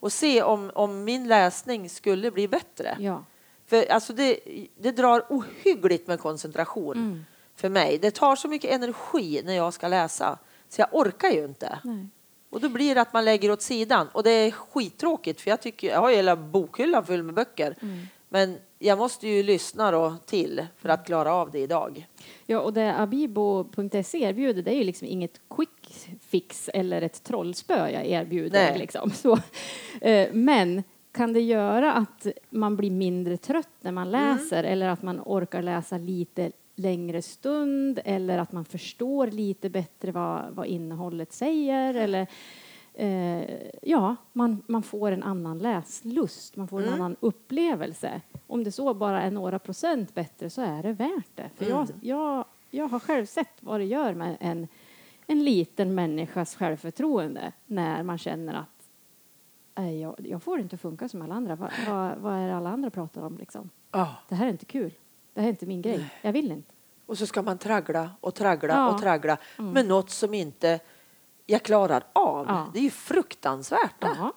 Och 0.00 0.12
se 0.12 0.42
om, 0.42 0.70
om 0.74 1.04
min 1.04 1.28
läsning 1.28 1.90
skulle 1.90 2.30
bli 2.30 2.48
bättre. 2.48 2.96
Ja. 3.00 3.24
För 3.66 3.92
alltså 3.92 4.12
det, 4.12 4.38
det 4.78 4.90
drar 4.90 5.26
ohyggligt 5.30 6.06
med 6.08 6.20
koncentration 6.20 6.96
Mm. 6.96 7.24
för 7.56 7.68
mig. 7.68 7.98
Det 7.98 8.10
tar 8.10 8.36
så 8.36 8.48
mycket 8.48 8.70
energi 8.70 9.42
när 9.44 9.52
jag 9.54 9.74
ska 9.74 9.88
läsa, 9.88 10.38
så 10.68 10.80
jag 10.80 10.88
orkar 10.92 11.28
ju 11.30 11.44
inte. 11.44 11.78
Nej. 11.84 12.08
Och 12.50 12.60
då 12.60 12.68
blir 12.68 12.94
det 12.94 13.00
att 13.00 13.12
man 13.12 13.24
lägger 13.24 13.50
åt 13.50 13.62
sidan. 13.62 14.08
Och 14.12 14.22
det 14.22 14.30
är 14.30 14.50
skittråkigt, 14.50 15.40
för 15.40 15.50
jag, 15.50 15.60
tycker, 15.60 15.88
jag 15.88 16.00
har 16.00 16.10
hela 16.10 16.36
bokhyllan 16.36 17.06
full 17.06 17.22
med 17.22 17.34
böcker. 17.34 17.76
Mm. 17.82 18.06
Men 18.28 18.58
jag 18.84 18.98
måste 18.98 19.28
ju 19.28 19.42
lyssna 19.42 19.90
då 19.90 20.16
till 20.26 20.66
för 20.76 20.88
att 20.88 21.06
klara 21.06 21.34
av 21.34 21.50
det 21.50 21.58
idag. 21.58 22.06
Ja, 22.46 22.60
och 22.60 22.72
det 22.72 23.00
abibo.se 23.00 24.22
erbjuder 24.22 24.62
det 24.62 24.70
är 24.70 24.76
ju 24.76 24.84
liksom 24.84 25.08
inget 25.08 25.40
quick 25.56 26.08
fix 26.20 26.70
eller 26.74 27.02
ett 27.02 27.22
trollspö 27.22 27.90
jag 27.90 28.06
erbjuder. 28.06 28.70
Nej. 28.70 28.78
Liksom. 28.78 29.10
Så, 29.10 29.38
eh, 30.00 30.28
men 30.32 30.82
kan 31.12 31.32
det 31.32 31.40
göra 31.40 31.92
att 31.92 32.26
man 32.50 32.76
blir 32.76 32.90
mindre 32.90 33.36
trött 33.36 33.68
när 33.80 33.92
man 33.92 34.10
läser 34.10 34.64
eller 34.64 34.88
att 34.88 35.02
man 35.02 35.20
orkar 35.24 35.62
läsa 35.62 35.98
lite 35.98 36.52
längre 36.76 37.22
stund 37.22 38.00
eller 38.04 38.38
att 38.38 38.52
man 38.52 38.64
förstår 38.64 39.26
lite 39.26 39.70
bättre 39.70 40.12
vad, 40.12 40.42
vad 40.50 40.66
innehållet 40.66 41.32
säger 41.32 41.94
eller 41.94 42.26
eh, 42.94 43.66
ja, 43.82 44.16
man, 44.32 44.62
man 44.66 44.82
får 44.82 45.10
en 45.12 45.22
annan 45.22 45.58
läslust, 45.58 46.56
man 46.56 46.68
får 46.68 46.82
en 46.82 46.92
annan 46.92 47.16
upplevelse. 47.20 48.20
Om 48.46 48.64
det 48.64 48.72
så 48.72 48.94
bara 48.94 49.22
är 49.22 49.30
några 49.30 49.58
procent 49.58 50.14
bättre 50.14 50.50
så 50.50 50.62
är 50.62 50.82
det 50.82 50.92
värt 50.92 51.30
det. 51.34 51.50
För 51.56 51.64
jag, 51.64 51.88
jag, 52.00 52.44
jag 52.70 52.88
har 52.88 52.98
själv 53.00 53.26
sett 53.26 53.48
vad 53.60 53.80
det 53.80 53.84
gör 53.84 54.14
med 54.14 54.36
en, 54.40 54.68
en 55.26 55.44
liten 55.44 55.94
människas 55.94 56.56
självförtroende 56.56 57.52
när 57.66 58.02
man 58.02 58.18
känner 58.18 58.54
att 58.54 58.88
"Nej, 59.76 60.00
jag, 60.00 60.14
jag 60.18 60.42
får 60.42 60.60
inte 60.60 60.76
funka 60.76 61.08
som 61.08 61.22
alla 61.22 61.34
andra. 61.34 61.56
Vad, 61.56 61.70
vad, 61.88 62.18
vad 62.18 62.34
är 62.34 62.46
det 62.48 62.56
alla 62.56 62.70
andra 62.70 62.90
pratar 62.90 63.22
om 63.22 63.38
liksom? 63.38 63.70
Ja. 63.90 64.14
Det 64.28 64.34
här 64.34 64.46
är 64.46 64.50
inte 64.50 64.64
kul. 64.64 64.94
Det 65.34 65.40
här 65.40 65.48
är 65.48 65.50
inte 65.50 65.66
min 65.66 65.82
grej. 65.82 66.10
Jag 66.22 66.32
vill 66.32 66.52
inte. 66.52 66.72
Och 67.06 67.18
så 67.18 67.26
ska 67.26 67.42
man 67.42 67.58
traggla 67.58 68.10
och 68.20 68.34
traggla 68.34 68.74
Ja. 68.74 68.90
och 68.94 69.00
traggla 69.00 69.36
med 69.58 69.86
något 69.88 70.10
som 70.10 70.34
inte 70.34 70.80
jag 71.46 71.62
klarar 71.62 72.04
av. 72.12 72.46
Ja. 72.48 72.70
Det 72.72 72.78
är 72.78 72.82
ju 72.82 72.90
fruktansvärt. 72.90 74.00
det. 74.00 74.10
Ja. 74.18 74.32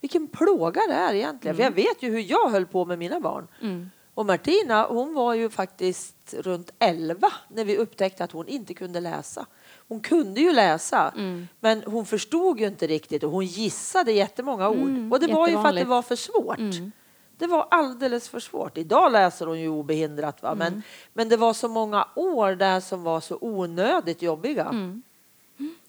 Vilken 0.00 0.28
plåga 0.28 0.80
det 0.88 0.94
är 0.94 1.14
egentligen. 1.14 1.56
För 1.56 1.62
jag 1.62 1.70
vet 1.70 2.02
ju 2.02 2.10
hur 2.10 2.30
jag 2.30 2.50
höll 2.50 2.66
på 2.66 2.84
med 2.84 2.98
mina 2.98 3.20
barn. 3.20 3.48
Mm. 3.60 3.90
Och 4.14 4.26
Martina, 4.26 4.86
hon 4.86 5.14
var 5.14 5.34
ju 5.34 5.50
faktiskt 5.50 6.34
runt 6.38 6.70
11 6.78 7.32
när 7.48 7.64
vi 7.64 7.76
upptäckte 7.76 8.24
att 8.24 8.32
hon 8.32 8.48
inte 8.48 8.74
kunde 8.74 9.00
läsa. 9.00 9.46
Hon 9.88 10.00
kunde 10.00 10.40
ju 10.40 10.52
läsa, 10.52 11.12
Mm. 11.16 11.48
men 11.60 11.82
hon 11.86 12.06
förstod 12.06 12.60
ju 12.60 12.66
inte 12.66 12.86
riktigt 12.86 13.22
och 13.22 13.30
hon 13.30 13.46
gissade 13.46 14.12
jättemånga 14.12 14.68
ord. 14.68 15.12
och 15.12 15.20
det 15.20 15.32
var 15.32 15.48
ju 15.48 15.54
för 15.54 15.68
att 15.68 15.74
det 15.74 15.84
var 15.84 16.02
för 16.02 16.16
svårt. 16.16 16.58
Mm. 16.58 16.92
Det 17.38 17.46
var 17.46 17.66
alldeles 17.70 18.28
för 18.28 18.40
svårt. 18.40 18.78
Idag 18.78 19.12
läser 19.12 19.46
hon 19.46 19.60
ju 19.60 19.68
obehindrat, 19.68 20.42
va? 20.42 20.54
Men, 20.54 20.82
men 21.12 21.28
det 21.28 21.36
var 21.36 21.52
så 21.52 21.68
många 21.68 22.08
år 22.14 22.52
där 22.54 22.80
som 22.80 23.02
var 23.02 23.20
så 23.20 23.38
onödigt 23.40 24.22
jobbiga. 24.22 24.70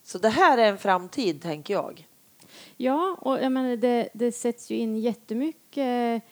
Så 0.03 0.17
det 0.17 0.29
här 0.29 0.57
är 0.57 0.69
en 0.69 0.77
framtid, 0.77 1.41
tänker 1.41 1.73
jag. 1.73 2.07
Ja, 2.77 3.17
och 3.21 3.39
jag 3.43 3.51
menar, 3.51 3.75
det, 3.75 4.09
det 4.13 4.31
sätts 4.31 4.71
ju 4.71 4.75
in 4.77 4.97
jättemycket 4.99 6.23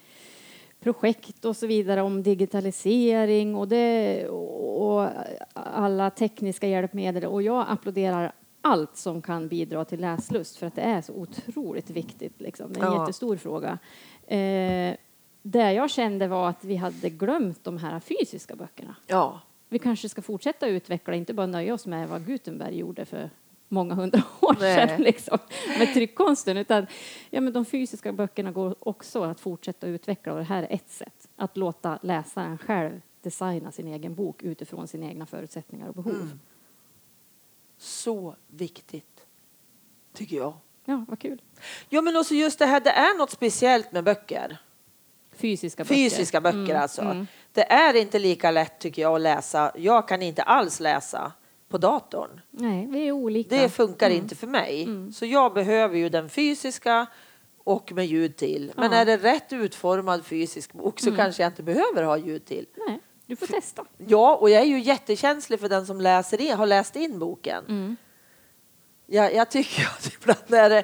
projekt 0.80 1.46
och 1.46 1.58
så 1.58 1.68
vidare 1.68 2.02
om 2.02 2.24
digitalisering 2.24 3.56
och, 3.56 3.68
det, 3.68 4.28
och 4.30 5.08
alla 5.54 6.10
tekniska 6.10 6.68
hjälpmedel. 6.68 7.26
Och 7.26 7.42
jag 7.42 7.66
applåderar 7.70 8.32
allt 8.62 8.98
som 8.98 9.22
kan 9.22 9.48
bidra 9.48 9.86
till 9.86 10.02
läslust 10.02 10.58
för 10.58 10.68
att 10.68 10.76
det 10.76 10.82
är 10.82 11.02
så 11.02 11.14
otroligt 11.14 11.90
viktigt. 11.90 12.42
Liksom. 12.42 12.74
Det 12.74 12.80
är 12.80 12.86
en 12.86 12.94
Ja. 12.94 13.00
jättestor 13.02 13.38
fråga. 13.38 13.78
Eh, 14.28 14.96
det 15.44 15.74
jag 15.74 15.90
kände 15.90 16.28
var 16.28 16.50
att 16.50 16.64
vi 16.66 16.76
hade 16.76 17.10
glömt 17.10 17.64
de 17.64 17.78
här 17.78 18.00
fysiska 18.00 18.56
böckerna. 18.56 18.96
Ja, 19.08 19.42
Vi 19.70 19.80
kanske 19.80 20.10
ska 20.10 20.22
fortsätta 20.22 20.68
utveckla, 20.68 21.14
inte 21.16 21.34
bara 21.34 21.48
nöja 21.48 21.74
oss 21.74 21.86
med 21.86 22.10
vad 22.10 22.26
Gutenberg 22.26 22.78
gjorde 22.78 23.06
för 23.06 23.30
många 23.72 23.94
hundra 23.96 24.22
år 24.42 24.56
Nej. 24.60 24.76
sedan 24.88 25.02
liksom, 25.02 25.38
med 25.80 25.94
tryckkonsten, 25.94 26.58
utan 26.58 26.88
ja, 27.30 27.42
men 27.42 27.54
de 27.54 27.66
fysiska 27.66 28.14
böckerna 28.14 28.52
går 28.52 28.76
också 28.80 29.24
att 29.24 29.40
fortsätta 29.40 29.88
utveckla 29.88 30.34
och 30.34 30.40
det 30.40 30.46
här 30.46 30.64
är 30.64 30.76
ett 30.76 30.90
sätt 30.90 31.28
att 31.36 31.58
låta 31.58 32.00
läsaren 32.02 32.58
själv 32.58 33.02
designa 33.22 33.72
sin 33.72 33.88
egen 33.88 34.16
bok 34.16 34.44
utifrån 34.44 34.88
sina 34.88 35.06
egna 35.06 35.26
förutsättningar 35.26 35.88
och 35.88 35.94
behov. 35.94 36.16
Mm. 36.16 36.40
så 37.78 38.36
viktigt, 38.48 39.26
tycker 40.14 40.36
jag. 40.38 40.54
Ja, 40.86 41.06
vad 41.08 41.20
kul. 41.20 41.42
Ja, 41.90 42.02
men 42.02 42.18
också 42.18 42.34
just 42.34 42.60
det 42.60 42.66
här, 42.66 42.80
det 42.80 42.90
är 42.92 43.18
något 43.18 43.32
speciellt 43.32 43.92
med 43.92 44.04
böcker. 44.04 44.58
Fysiska 45.32 45.84
böcker. 45.84 45.96
Fysiska 45.96 46.42
böcker 46.42 46.58
Mm, 46.60 46.82
alltså. 46.82 47.02
mm. 47.02 47.28
Det 47.54 47.72
är 47.72 47.96
inte 47.96 48.20
lika 48.20 48.52
lätt 48.52 48.80
tycker 48.80 49.02
jag 49.02 49.16
att 49.16 49.22
läsa. 49.22 49.72
Jag 49.76 50.08
kan 50.08 50.22
inte 50.22 50.44
alls 50.44 50.80
läsa 50.80 51.32
på 51.72 51.78
datorn. 51.78 52.42
Nej, 52.50 52.88
vi 52.90 53.08
är 53.08 53.12
olika. 53.12 53.56
Det 53.56 53.70
funkar 53.70 54.08
Mm. 54.10 54.18
inte 54.24 54.36
för 54.36 54.48
mig. 54.48 54.88
Så 55.14 55.26
jag 55.26 55.54
behöver 55.54 55.98
ju 55.98 56.10
den 56.10 56.30
fysiska 56.30 57.06
och 57.64 57.92
med 57.92 58.06
ljud 58.06 58.36
till. 58.36 58.72
Men 58.76 58.84
Ja. 58.92 58.98
Mm. 58.98 59.00
är 59.00 59.06
det 59.06 59.18
rätt 59.34 59.54
utformad 59.54 60.26
fysisk 60.26 60.74
bok 60.74 61.00
så 61.00 61.16
kanske 61.16 61.44
jag 61.44 61.50
inte 61.50 61.64
behöver 61.64 62.04
ha 62.04 62.18
ljud 62.18 62.46
till. 62.46 62.66
Nej, 62.88 63.00
du 63.26 63.36
får 63.36 63.48
testa. 63.48 63.86
Ja, 63.98 64.36
och 64.36 64.50
jag 64.50 64.62
är 64.62 64.66
ju 64.66 64.80
jättekänslig 64.80 65.60
för 65.60 65.70
den 65.70 65.86
som 65.86 66.02
läser 66.02 66.42
in, 66.42 66.58
har 66.58 66.66
läst 66.66 66.96
in 66.96 67.20
boken. 67.20 67.66
Mm. 67.68 67.96
Jag, 69.06 69.34
jag 69.36 69.50
tycker 69.50 69.84
att 69.98 70.12
ibland 70.22 70.54
är 70.54 70.70
det 70.70 70.84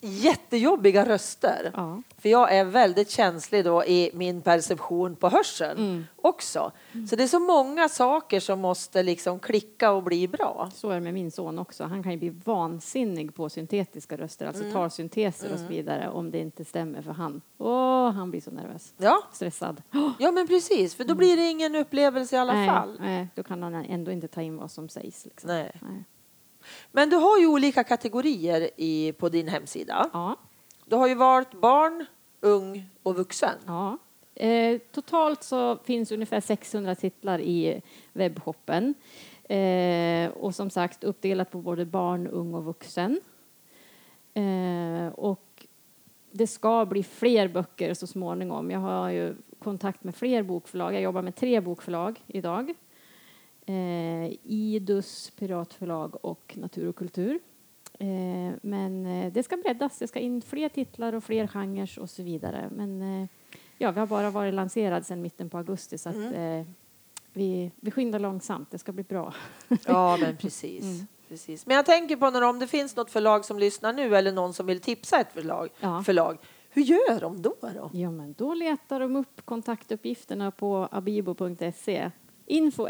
jättejobbiga 0.00 1.08
röster. 1.08 1.70
Ja. 1.74 2.02
För 2.18 2.28
jag 2.28 2.54
är 2.54 2.64
väldigt 2.64 3.10
känslig 3.10 3.64
då 3.64 3.84
i 3.84 4.10
min 4.14 4.42
perception 4.42 5.16
på 5.16 5.28
hörseln 5.28 5.78
Mm. 5.78 6.04
också. 6.16 6.72
Så 7.10 7.16
det 7.16 7.22
är 7.22 7.26
så 7.28 7.38
många 7.40 7.88
saker 7.88 8.40
som 8.40 8.60
måste 8.60 9.02
liksom 9.02 9.38
klicka 9.38 9.90
och 9.92 10.02
bli 10.02 10.28
bra. 10.28 10.70
Så 10.74 10.90
är 10.90 10.94
det 10.94 11.00
med 11.00 11.14
min 11.14 11.30
son 11.30 11.58
också. 11.58 11.84
Han 11.84 12.02
kan 12.02 12.12
ju 12.12 12.18
bli 12.18 12.28
vansinnig 12.44 13.34
på 13.34 13.48
syntetiska 13.48 14.16
röster, 14.16 14.46
alltså 14.46 14.62
Mm. 14.62 14.74
talsynteser 14.74 15.52
och 15.52 15.58
så 15.58 15.66
vidare, 15.66 16.08
om 16.10 16.30
det 16.30 16.38
inte 16.38 16.64
stämmer 16.64 17.02
för 17.02 17.12
han. 17.12 17.40
Åh, 17.58 18.10
han 18.10 18.30
blir 18.30 18.40
så 18.40 18.50
nervös. 18.50 18.94
Ja, 18.96 19.22
Stressad. 19.32 19.82
ja 20.18 20.32
men 20.32 20.46
precis, 20.46 20.94
för 20.94 21.04
då 21.04 21.14
blir 21.14 21.36
det 21.36 21.48
ingen 21.50 21.76
upplevelse 21.76 22.36
i 22.36 22.38
alla 22.38 22.52
nej, 22.52 22.68
fall. 22.68 22.96
Nej, 23.00 23.28
då 23.34 23.42
kan 23.42 23.62
han 23.62 23.74
ändå 23.74 24.10
inte 24.10 24.28
ta 24.28 24.42
in 24.42 24.56
vad 24.56 24.70
som 24.70 24.88
sägs. 24.88 25.24
Liksom. 25.24 25.48
Nej. 25.50 25.72
Nej. 25.82 26.04
Men 26.92 27.10
du 27.10 27.16
har 27.16 27.38
ju 27.38 27.46
olika 27.46 27.84
kategorier 27.84 28.70
i, 28.76 29.12
på 29.12 29.28
din 29.28 29.48
hemsida. 29.48 30.10
Ja. 30.12 30.36
Du 30.88 30.96
har 30.96 31.08
ju 31.08 31.14
valt 31.14 31.60
barn, 31.60 32.06
ung 32.40 32.84
och 33.02 33.16
vuxen. 33.16 33.54
Ja. 33.66 33.98
Eh, 34.34 34.80
totalt 34.92 35.42
så 35.42 35.76
finns 35.76 36.12
ungefär 36.12 36.40
600 36.40 36.94
titlar 36.94 37.40
i 37.40 37.82
webbshoppen. 38.12 38.94
Eh, 39.44 40.30
och 40.30 40.54
som 40.54 40.70
sagt 40.70 41.04
uppdelat 41.04 41.50
på 41.50 41.58
både 41.58 41.84
barn, 41.84 42.26
ung 42.26 42.54
och 42.54 42.64
vuxen. 42.64 43.20
Eh, 44.34 45.08
och 45.14 45.66
det 46.30 46.46
ska 46.46 46.86
bli 46.86 47.02
fler 47.02 47.48
böcker 47.48 47.94
så 47.94 48.06
småningom. 48.06 48.70
Jag 48.70 48.80
har 48.80 49.10
ju 49.10 49.34
kontakt 49.58 50.04
med 50.04 50.14
fler 50.14 50.42
bokförlag. 50.42 50.94
Jag 50.94 51.02
jobbar 51.02 51.22
med 51.22 51.36
tre 51.36 51.60
bokförlag 51.60 52.22
idag. 52.26 52.74
Eh, 53.66 54.32
Idus 54.42 55.30
piratförlag 55.30 56.24
och 56.24 56.54
Natur 56.56 56.88
och 56.88 56.96
kultur. 56.96 57.38
Eh, 57.98 58.54
men 58.62 59.06
eh, 59.06 59.32
det 59.32 59.42
ska 59.42 59.56
breddas. 59.56 59.98
Det 59.98 60.08
ska 60.08 60.18
in 60.18 60.42
fler 60.42 60.68
titlar 60.68 61.12
och 61.12 61.24
fler 61.24 61.46
genrer 61.46 61.98
och 62.00 62.10
så 62.10 62.22
vidare. 62.22 62.68
Men 62.72 63.02
eh, 63.02 63.28
ja, 63.78 63.90
vi 63.90 64.00
har 64.00 64.06
bara 64.06 64.30
varit 64.30 64.54
lanserad 64.54 65.06
sedan 65.06 65.22
mitten 65.22 65.50
på 65.50 65.58
augusti 65.58 65.98
så 65.98 66.08
att 66.08 66.16
eh, 66.16 66.62
vi, 67.32 67.70
vi 67.80 67.90
skyndar 67.90 68.18
långsamt. 68.18 68.70
Det 68.70 68.78
ska 68.78 68.92
bli 68.92 69.04
bra. 69.04 69.34
Ja, 69.86 70.16
men 70.20 70.36
precis. 70.36 70.84
Mm. 70.84 71.06
precis. 71.28 71.66
Men 71.66 71.76
jag 71.76 71.86
tänker 71.86 72.16
på 72.16 72.30
när 72.30 72.42
om 72.42 72.58
det 72.58 72.66
finns 72.66 72.96
något 72.96 73.10
förlag 73.10 73.44
som 73.44 73.58
lyssnar 73.58 73.92
nu 73.92 74.16
eller 74.16 74.32
någon 74.32 74.54
som 74.54 74.66
vill 74.66 74.80
tipsa 74.80 75.20
ett 75.20 75.32
förlag. 75.32 75.68
Ja. 75.80 76.02
förlag. 76.02 76.38
Hur 76.70 76.82
gör 76.82 77.20
de 77.20 77.42
då? 77.42 77.56
då? 77.60 77.90
Ja, 77.92 78.10
men 78.10 78.32
då 78.38 78.54
letar 78.54 79.00
de 79.00 79.16
upp 79.16 79.44
kontaktuppgifterna 79.44 80.50
på 80.50 80.88
abibo.se. 80.90 82.10
Info 82.46 82.88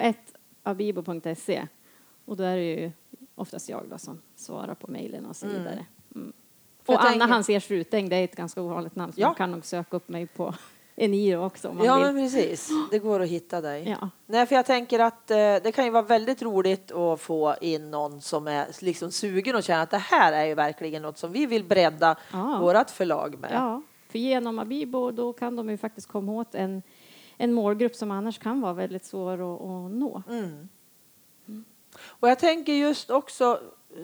abibo.se. 0.62 1.66
Och 2.24 2.36
då 2.36 2.42
är 2.42 2.56
det 2.56 2.64
ju 2.64 2.92
oftast 3.38 3.68
jag 3.68 3.82
då 3.90 3.98
som 3.98 4.20
svarar 4.36 4.74
på 4.74 4.90
mejlen 4.90 5.26
och 5.26 5.36
så 5.36 5.46
Mm. 5.46 5.58
vidare. 5.58 5.86
Mm. 6.14 6.32
Och 6.86 6.94
Anna 7.00 7.10
tänker- 7.10 7.26
Hansers 7.26 7.70
Rutäng, 7.70 8.08
det 8.08 8.16
är 8.16 8.24
ett 8.24 8.36
ganska 8.36 8.62
ovanligt 8.62 8.96
namn 8.96 9.12
så 9.12 9.20
Ja. 9.20 9.26
man 9.26 9.34
kan 9.34 9.50
nog 9.50 9.64
söka 9.64 9.96
upp 9.96 10.08
mig 10.08 10.26
på 10.26 10.54
Eniro 10.96 11.44
också 11.46 11.68
om 11.68 11.76
man 11.76 11.86
Ja, 11.86 11.94
vill. 11.96 12.04
men 12.04 12.14
precis. 12.24 12.68
Det 12.90 12.98
går 12.98 13.20
att 13.20 13.28
hitta 13.28 13.60
dig. 13.60 13.96
Ja. 14.00 14.10
Nej, 14.26 14.46
för 14.46 14.54
jag 14.54 14.66
tänker 14.66 14.98
att 14.98 15.30
eh, 15.30 15.36
det 15.36 15.72
kan 15.74 15.84
ju 15.84 15.90
vara 15.90 16.02
väldigt 16.02 16.42
roligt 16.42 16.92
att 16.92 17.20
få 17.20 17.54
in 17.60 17.90
någon 17.90 18.20
som 18.20 18.48
är 18.48 18.66
liksom 18.84 19.10
sugen 19.10 19.56
och 19.56 19.62
känner 19.62 19.82
att 19.82 19.90
det 19.90 19.98
här 19.98 20.32
är 20.32 20.44
ju 20.44 20.54
verkligen 20.54 21.02
något 21.02 21.18
som 21.18 21.32
vi 21.32 21.46
vill 21.46 21.64
bredda 21.64 22.16
Ja. 22.32 22.58
vårt 22.60 22.90
förlag 22.90 23.38
med. 23.38 23.50
Ja, 23.54 23.82
för 24.08 24.18
genom 24.18 24.58
Abibo 24.58 25.10
då 25.10 25.32
kan 25.32 25.56
de 25.56 25.70
ju 25.70 25.76
faktiskt 25.76 26.08
komma 26.08 26.32
åt 26.32 26.54
en, 26.54 26.82
en 27.36 27.52
målgrupp 27.52 27.94
som 27.94 28.10
annars 28.10 28.38
kan 28.38 28.60
vara 28.60 28.72
väldigt 28.72 29.04
svår 29.04 29.32
att, 29.32 29.60
att 29.60 29.90
nå. 29.98 30.22
Mm. 30.28 30.68
Och 32.00 32.28
jag 32.28 32.38
tänker 32.38 32.72
just 32.72 33.10
också 33.10 33.60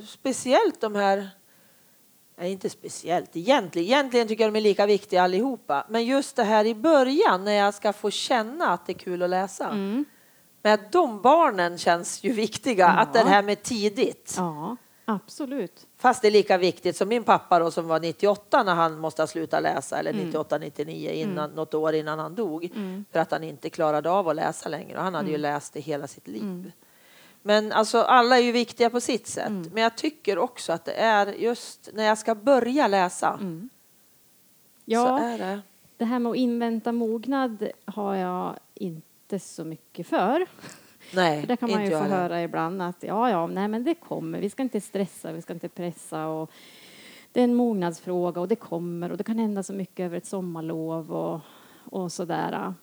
speciellt 0.07 0.81
de 0.81 0.94
här 0.94 1.31
Nej, 2.37 2.53
inte 2.53 2.70
speciellt 2.70 3.37
egentligen. 3.37 3.87
Egentligen 3.87 4.29
tycker 4.29 4.44
jag 4.44 4.53
de 4.53 4.59
är 4.59 4.62
lika 4.62 4.87
viktiga 4.87 5.23
allihopa. 5.23 5.87
Men 5.88 6.05
just 6.05 6.37
det 6.37 6.44
här 6.44 6.64
i 6.64 6.75
början 6.75 7.44
när 7.44 7.53
jag 7.53 7.75
ska 7.75 7.92
få 7.92 8.11
känna 8.11 8.73
att 8.73 8.87
det 8.87 8.92
är 8.92 8.99
kul 8.99 9.23
att 9.23 9.31
läsa. 9.31 9.68
Mm. 9.68 10.05
Men 10.62 10.79
de 10.92 11.23
barnen 11.23 11.79
känns 11.79 12.25
ju 12.25 12.33
viktiga. 12.33 12.88
Att 12.88 13.12
det 13.12 13.20
här 13.20 13.42
med 13.42 13.62
tidigt. 13.62 14.35
Ja, 14.37 14.77
absolut. 15.05 15.87
Fast 15.97 16.23
det 16.23 16.29
är 16.29 16.33
lika 16.33 16.59
viktigt 16.59 16.97
som 16.97 17.09
min 17.09 17.25
pappa 17.25 17.59
då 17.59 17.70
som 17.70 17.88
var 17.88 18.01
98 18.01 18.62
när 18.62 18.75
han 18.75 18.99
måste 18.99 19.23
ha 19.23 19.27
slutat 19.27 19.62
läsa 19.62 19.99
eller 19.99 20.12
98, 20.12 20.59
99 20.59 21.11
innan, 21.11 21.51
något 21.51 21.75
år 21.75 21.94
innan 21.94 22.18
han 22.18 22.35
dog. 22.35 22.70
För 23.12 23.20
att 23.20 23.31
han 23.31 23.44
inte 23.44 23.70
klarade 23.70 24.11
av 24.11 24.29
att 24.29 24.37
läsa 24.37 24.68
längre. 24.68 24.99
Och 24.99 25.05
han 25.05 25.14
hade 25.14 25.31
ju 25.31 25.38
läst 25.38 25.73
det 25.73 25.81
hela 25.81 26.07
sitt 26.07 26.29
liv. 26.29 26.73
Men 27.46 27.72
alltså 27.72 27.98
alla 27.98 28.38
är 28.38 28.42
ju 28.42 28.52
viktiga 28.52 28.90
på 28.90 29.00
sitt 29.00 29.26
sätt. 29.26 29.52
Men 29.72 29.83
jag 29.83 29.96
tycker 29.96 30.38
också 30.38 30.72
att 30.72 30.85
det 30.85 30.92
är 30.94 31.26
just 31.26 31.88
när 31.92 32.04
jag 32.04 32.18
ska 32.18 32.35
börja 32.35 32.87
läsa. 32.88 33.38
Så 33.38 33.68
Ja, 34.85 35.18
är 35.20 35.38
det. 35.38 35.61
det 35.96 36.04
här 36.04 36.18
med 36.18 36.30
att 36.30 36.37
invänta 36.37 36.92
mognad 36.92 37.68
har 37.85 38.14
jag 38.14 38.54
inte 38.74 39.38
så 39.38 39.64
mycket 39.64 40.07
för. 40.07 40.46
Nej, 41.14 41.40
För 41.40 41.48
det 41.48 41.57
kan 41.57 41.70
man 41.70 41.85
ju 41.85 41.90
få 41.90 41.96
heller. 41.96 42.16
höra 42.16 42.42
ibland 42.42 42.83
att 42.83 42.96
ja, 43.02 43.30
ja, 43.30 43.46
nej 43.46 43.68
men 43.68 43.85
det 43.85 43.94
kommer. 43.94 44.40
Vi 44.40 44.50
ska 44.50 44.62
inte 44.62 44.80
stressa, 44.80 45.33
vi 45.33 45.42
ska 45.42 45.52
inte 45.52 45.68
pressa 45.68 46.26
och 46.26 46.50
det 47.33 47.40
är 47.40 47.44
en 47.44 47.54
mognadsfråga 47.54 48.40
och 48.40 48.48
det 48.48 48.57
kommer 48.57 49.11
och 49.12 49.16
det 49.18 49.24
kan 49.24 49.38
hända 49.38 49.62
så 49.62 49.72
mycket 49.72 50.04
över 50.04 50.16
ett 50.16 50.26
sommarlov 50.26 51.12
och, 51.12 51.40
och 51.90 52.12
sådär. 52.12 52.74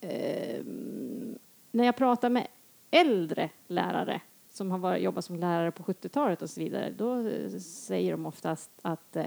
Ehm, 0.00 1.38
när 1.72 1.84
jag 1.84 1.96
pratar 1.96 2.30
med 2.30 2.46
äldre 2.90 3.50
lärare 3.66 4.20
som 4.50 4.70
har 4.70 4.78
varit, 4.78 5.02
jobbat 5.02 5.24
som 5.24 5.36
lärare 5.36 5.70
på 5.70 5.82
70-talet 5.82 6.42
och 6.42 6.50
så 6.50 6.60
vidare, 6.60 6.94
då 6.96 7.28
eh, 7.28 7.50
säger 7.60 8.10
de 8.10 8.26
oftast 8.26 8.70
att 8.82 9.16
eh, 9.16 9.26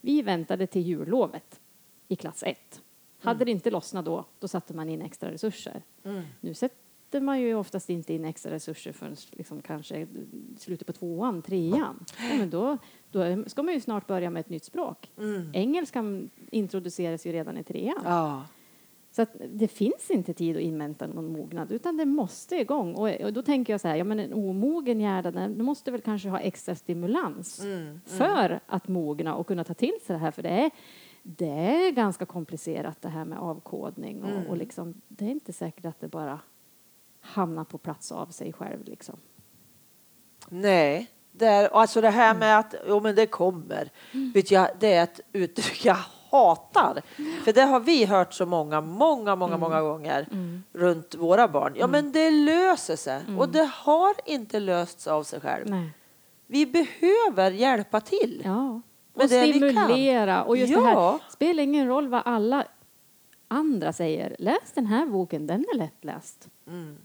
vi 0.00 0.22
väntade 0.22 0.66
till 0.66 0.82
jullovet 0.82 1.60
i 2.08 2.16
klass 2.16 2.42
1. 2.42 2.82
Hade 3.20 3.44
det 3.44 3.50
inte 3.50 3.70
lossnat 3.70 4.04
då, 4.04 4.24
då 4.38 4.48
satte 4.48 4.74
man 4.74 4.88
in 4.88 5.02
extra 5.02 5.30
resurser. 5.30 5.82
Nu 6.40 6.54
sätter 6.54 7.20
man 7.20 7.40
ju 7.40 7.54
oftast 7.54 7.90
inte 7.90 8.14
in 8.14 8.24
extra 8.24 8.52
resurser 8.52 8.92
förrän 8.92 9.16
liksom 9.30 9.62
kanske 9.62 10.06
slutet 10.58 10.86
på 10.86 10.92
tvåan, 10.92 11.42
trean. 11.42 12.04
Ja, 12.18 12.36
men 12.38 12.50
då, 12.50 12.78
då 13.10 13.44
ska 13.46 13.62
man 13.62 13.74
ju 13.74 13.80
snart 13.80 14.06
börja 14.06 14.30
med 14.30 14.40
ett 14.40 14.48
nytt 14.48 14.64
språk. 14.64 15.10
Engelskan 15.52 16.30
introduceras 16.50 17.26
ju 17.26 17.32
redan 17.32 17.58
i 17.58 17.64
trean. 17.64 18.02
Ja. 18.04 18.44
Så 19.12 19.26
det 19.48 19.68
finns 19.68 20.10
inte 20.10 20.34
tid 20.34 20.56
att 20.56 20.62
invänta 20.62 21.06
någon 21.06 21.32
mognad, 21.32 21.72
utan 21.72 21.96
det 21.96 22.04
måste 22.04 22.56
igång. 22.56 22.94
Och, 22.94 23.10
och 23.20 23.32
då 23.32 23.42
tänker 23.42 23.72
jag 23.72 23.80
så 23.80 23.88
här, 23.88 23.96
ja 23.96 24.04
men 24.04 24.20
en 24.20 24.32
omogen 24.32 25.00
hjärna, 25.00 25.30
den 25.30 25.64
måste 25.64 25.90
väl 25.90 26.00
kanske 26.00 26.28
ha 26.28 26.40
extra 26.40 26.74
stimulans 26.74 27.62
för 28.04 28.60
att 28.66 28.88
mogna 28.88 29.34
och 29.34 29.46
kunna 29.46 29.64
ta 29.64 29.74
till 29.74 29.98
sig 30.06 30.14
det 30.14 30.20
här, 30.20 30.30
för 30.30 30.42
det 30.42 30.48
är, 30.48 30.70
det 31.22 31.46
är 31.46 31.90
ganska 31.90 32.26
komplicerat 32.26 33.02
det 33.02 33.08
här 33.08 33.24
med 33.24 33.38
avkodning 33.38 34.22
och, 34.22 34.50
och 34.50 34.56
liksom, 34.56 34.94
det 35.08 35.24
är 35.24 35.30
inte 35.30 35.52
säkert 35.52 35.84
att 35.84 36.00
det 36.00 36.08
bara 36.08 36.40
hamnar 37.20 37.64
på 37.64 37.78
plats 37.78 38.12
av 38.12 38.26
sig 38.26 38.52
själv 38.52 38.84
liksom. 38.84 39.16
Nej, 40.48 41.10
det, 41.32 41.46
är, 41.46 41.68
alltså 41.68 42.00
det 42.00 42.10
här 42.10 42.34
med 42.34 42.58
att 42.58 42.74
jo, 42.88 43.00
men 43.00 43.14
det 43.14 43.26
kommer, 43.26 43.90
vet 44.34 44.50
jag, 44.50 44.68
det 44.80 44.94
är 44.94 45.02
ett 45.02 45.20
uttryck 45.32 45.84
jag 45.84 45.98
hatar. 46.32 47.02
För 47.44 47.52
det 47.52 47.62
har 47.62 47.80
vi 47.80 48.04
hört 48.04 48.34
så 48.34 48.46
många, 48.46 48.80
många, 48.80 49.36
många, 49.36 49.56
många 49.56 49.80
gånger 49.82 50.26
runt 50.72 51.14
våra 51.14 51.48
barn. 51.48 51.72
Ja, 51.76 51.86
men 51.86 52.12
det 52.12 52.30
löser 52.30 52.96
sig. 52.96 53.22
Och 53.38 53.48
det 53.48 53.70
har 53.74 54.14
inte 54.26 54.60
lösts 54.60 55.06
av 55.06 55.22
sig 55.22 55.40
själv. 55.40 55.70
Nej. 55.70 55.90
Vi 56.46 56.66
behöver 56.66 57.50
hjälpa 57.50 58.00
till. 58.00 58.42
Ja. 58.44 58.80
Och 59.14 59.20
det 59.28 59.28
stimulera. 59.28 60.42
Och 60.44 60.56
just 60.56 60.74
det 60.74 60.80
Ja. 60.80 61.10
här, 61.12 61.30
spelar 61.32 61.62
ingen 61.62 61.86
roll 61.88 62.08
vad 62.08 62.22
alla 62.24 62.64
andra 63.48 63.92
säger. 63.92 64.36
Läs 64.38 64.72
den 64.74 64.86
här 64.86 65.06
boken, 65.06 65.46
den 65.46 65.64
är 65.74 65.78
lättläst. 65.78 66.48
Mm. 66.66 66.96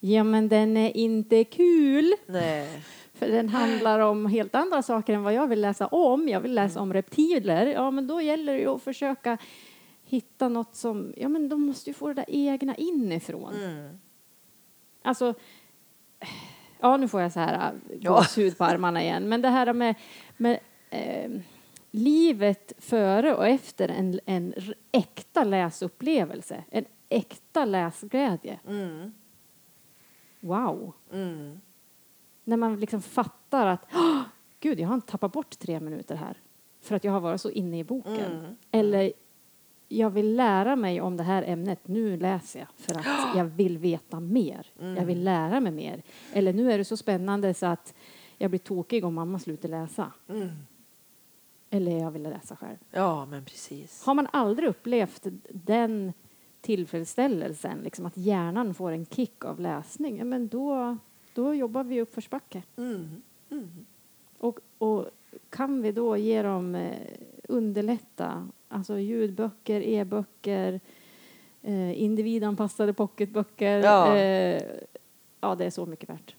Ja, 0.00 0.24
men 0.24 0.48
den 0.48 0.76
är 0.76 0.96
inte 0.96 1.44
kul. 1.44 2.12
Nej. 2.26 2.82
För 3.16 3.28
den 3.28 3.48
handlar 3.48 4.00
om 4.00 4.26
helt 4.26 4.54
andra 4.54 4.82
saker 4.82 5.14
än 5.14 5.22
vad 5.22 5.34
jag 5.34 5.46
vill 5.46 5.60
läsa 5.60 5.86
om. 5.86 6.28
Jag 6.28 6.40
vill 6.40 6.54
läsa 6.54 6.80
om 6.80 6.92
reptiler. 6.92 7.66
Ja, 7.66 7.90
men 7.90 8.06
då 8.06 8.20
gäller 8.20 8.52
det 8.52 8.58
ju 8.58 8.68
att 8.68 8.82
försöka 8.82 9.38
hitta 10.04 10.48
något 10.48 10.74
som... 10.76 11.14
Ja, 11.16 11.28
men 11.28 11.48
de 11.48 11.60
måste 11.60 11.90
ju 11.90 11.94
få 11.94 12.08
det 12.08 12.14
där 12.14 12.24
egna 12.28 12.76
inifrån. 12.76 13.54
Mm. 13.54 13.98
Alltså... 15.02 15.34
Ja, 16.80 16.96
nu 16.96 17.08
får 17.08 17.20
jag 17.20 17.32
så 17.32 17.40
här 17.40 17.72
äh, 17.72 17.96
Ja. 18.00 18.14
gåshud 18.14 18.58
på 18.58 18.64
armarna 18.64 19.02
igen. 19.02 19.28
Men 19.28 19.42
det 19.42 19.48
här 19.48 19.72
med, 19.72 19.94
med 20.36 20.58
eh, 20.90 21.30
livet 21.90 22.72
före 22.78 23.34
och 23.34 23.46
efter 23.46 23.88
en, 23.88 24.20
en 24.26 24.54
äkta 24.92 25.44
läsupplevelse. 25.44 26.64
En 26.70 26.84
äkta 27.08 27.64
läsglädje. 27.64 28.58
Mm. 28.68 29.12
Wow! 30.40 30.92
Mm. 31.12 31.60
När 32.46 32.56
man 32.56 32.80
liksom 32.80 33.02
fattar 33.02 33.66
att 33.66 33.86
"Åh, 33.94 34.20
gud, 34.60 34.80
jag 34.80 34.88
har 34.88 35.00
tappat 35.00 35.32
bort 35.32 35.58
tre 35.58 35.80
minuter 35.80 36.14
här 36.16 36.36
för 36.80 36.96
att 36.96 37.04
jag 37.04 37.12
har 37.12 37.20
varit 37.20 37.40
så 37.40 37.50
inne 37.50 37.78
i 37.78 37.84
boken. 37.84 38.32
Mm. 38.32 38.56
Eller 38.70 39.12
jag 39.88 40.10
vill 40.10 40.36
lära 40.36 40.76
mig 40.76 41.00
om 41.00 41.16
det 41.16 41.22
här 41.22 41.42
ämnet. 41.42 41.88
Nu 41.88 42.16
läser 42.16 42.58
jag 42.60 42.68
för 42.76 42.98
att 42.98 43.06
jag 43.36 43.44
vill 43.44 43.78
veta 43.78 44.20
mer. 44.20 44.66
Jag 44.78 44.88
Mm. 44.88 45.06
vill 45.06 45.24
lära 45.24 45.60
mig 45.60 45.72
mer. 45.72 46.02
Eller 46.32 46.52
nu 46.52 46.72
är 46.72 46.78
det 46.78 46.84
så 46.84 46.96
spännande 46.96 47.54
så 47.54 47.66
att 47.66 47.94
jag 48.38 48.50
blir 48.50 48.58
tokig 48.60 49.04
om 49.04 49.14
mamma 49.14 49.38
slutar 49.38 49.68
läsa. 49.68 50.12
Mm. 50.28 50.48
Eller 51.70 51.98
jag 51.98 52.10
vill 52.10 52.22
läsa 52.22 52.56
själv. 52.56 52.76
Ja, 52.90 53.26
men 53.26 53.44
precis. 53.44 54.04
Har 54.06 54.14
man 54.14 54.28
aldrig 54.32 54.68
upplevt 54.68 55.26
den 55.50 56.12
tillfredsställelsen, 56.60 57.78
liksom 57.78 58.06
att 58.06 58.16
hjärnan 58.16 58.74
får 58.74 58.90
en 58.92 59.06
kick 59.06 59.44
av 59.44 59.60
läsning, 59.60 60.28
men 60.28 60.48
då, 60.48 60.96
då 61.36 61.54
jobbar 61.54 61.84
vi 61.84 62.00
uppförsbacke. 62.00 62.62
Mm. 62.76 63.22
Och, 64.38 64.58
och 64.78 65.06
kan 65.50 65.82
vi 65.82 65.92
då 65.92 66.16
ge 66.16 66.42
dem 66.42 66.74
eh, 66.74 66.96
underlätta, 67.48 68.48
alltså 68.68 68.98
ljudböcker, 68.98 69.80
e-böcker, 69.80 70.80
eh, 71.62 72.02
individanpassade 72.02 72.92
pocketböcker. 72.92 73.78
Ja. 73.78 74.16
Eh, 74.16 74.62
ja, 75.40 75.54
det 75.54 75.64
är 75.64 75.70
så 75.70 75.86
mycket 75.86 76.08
värt. 76.08 76.34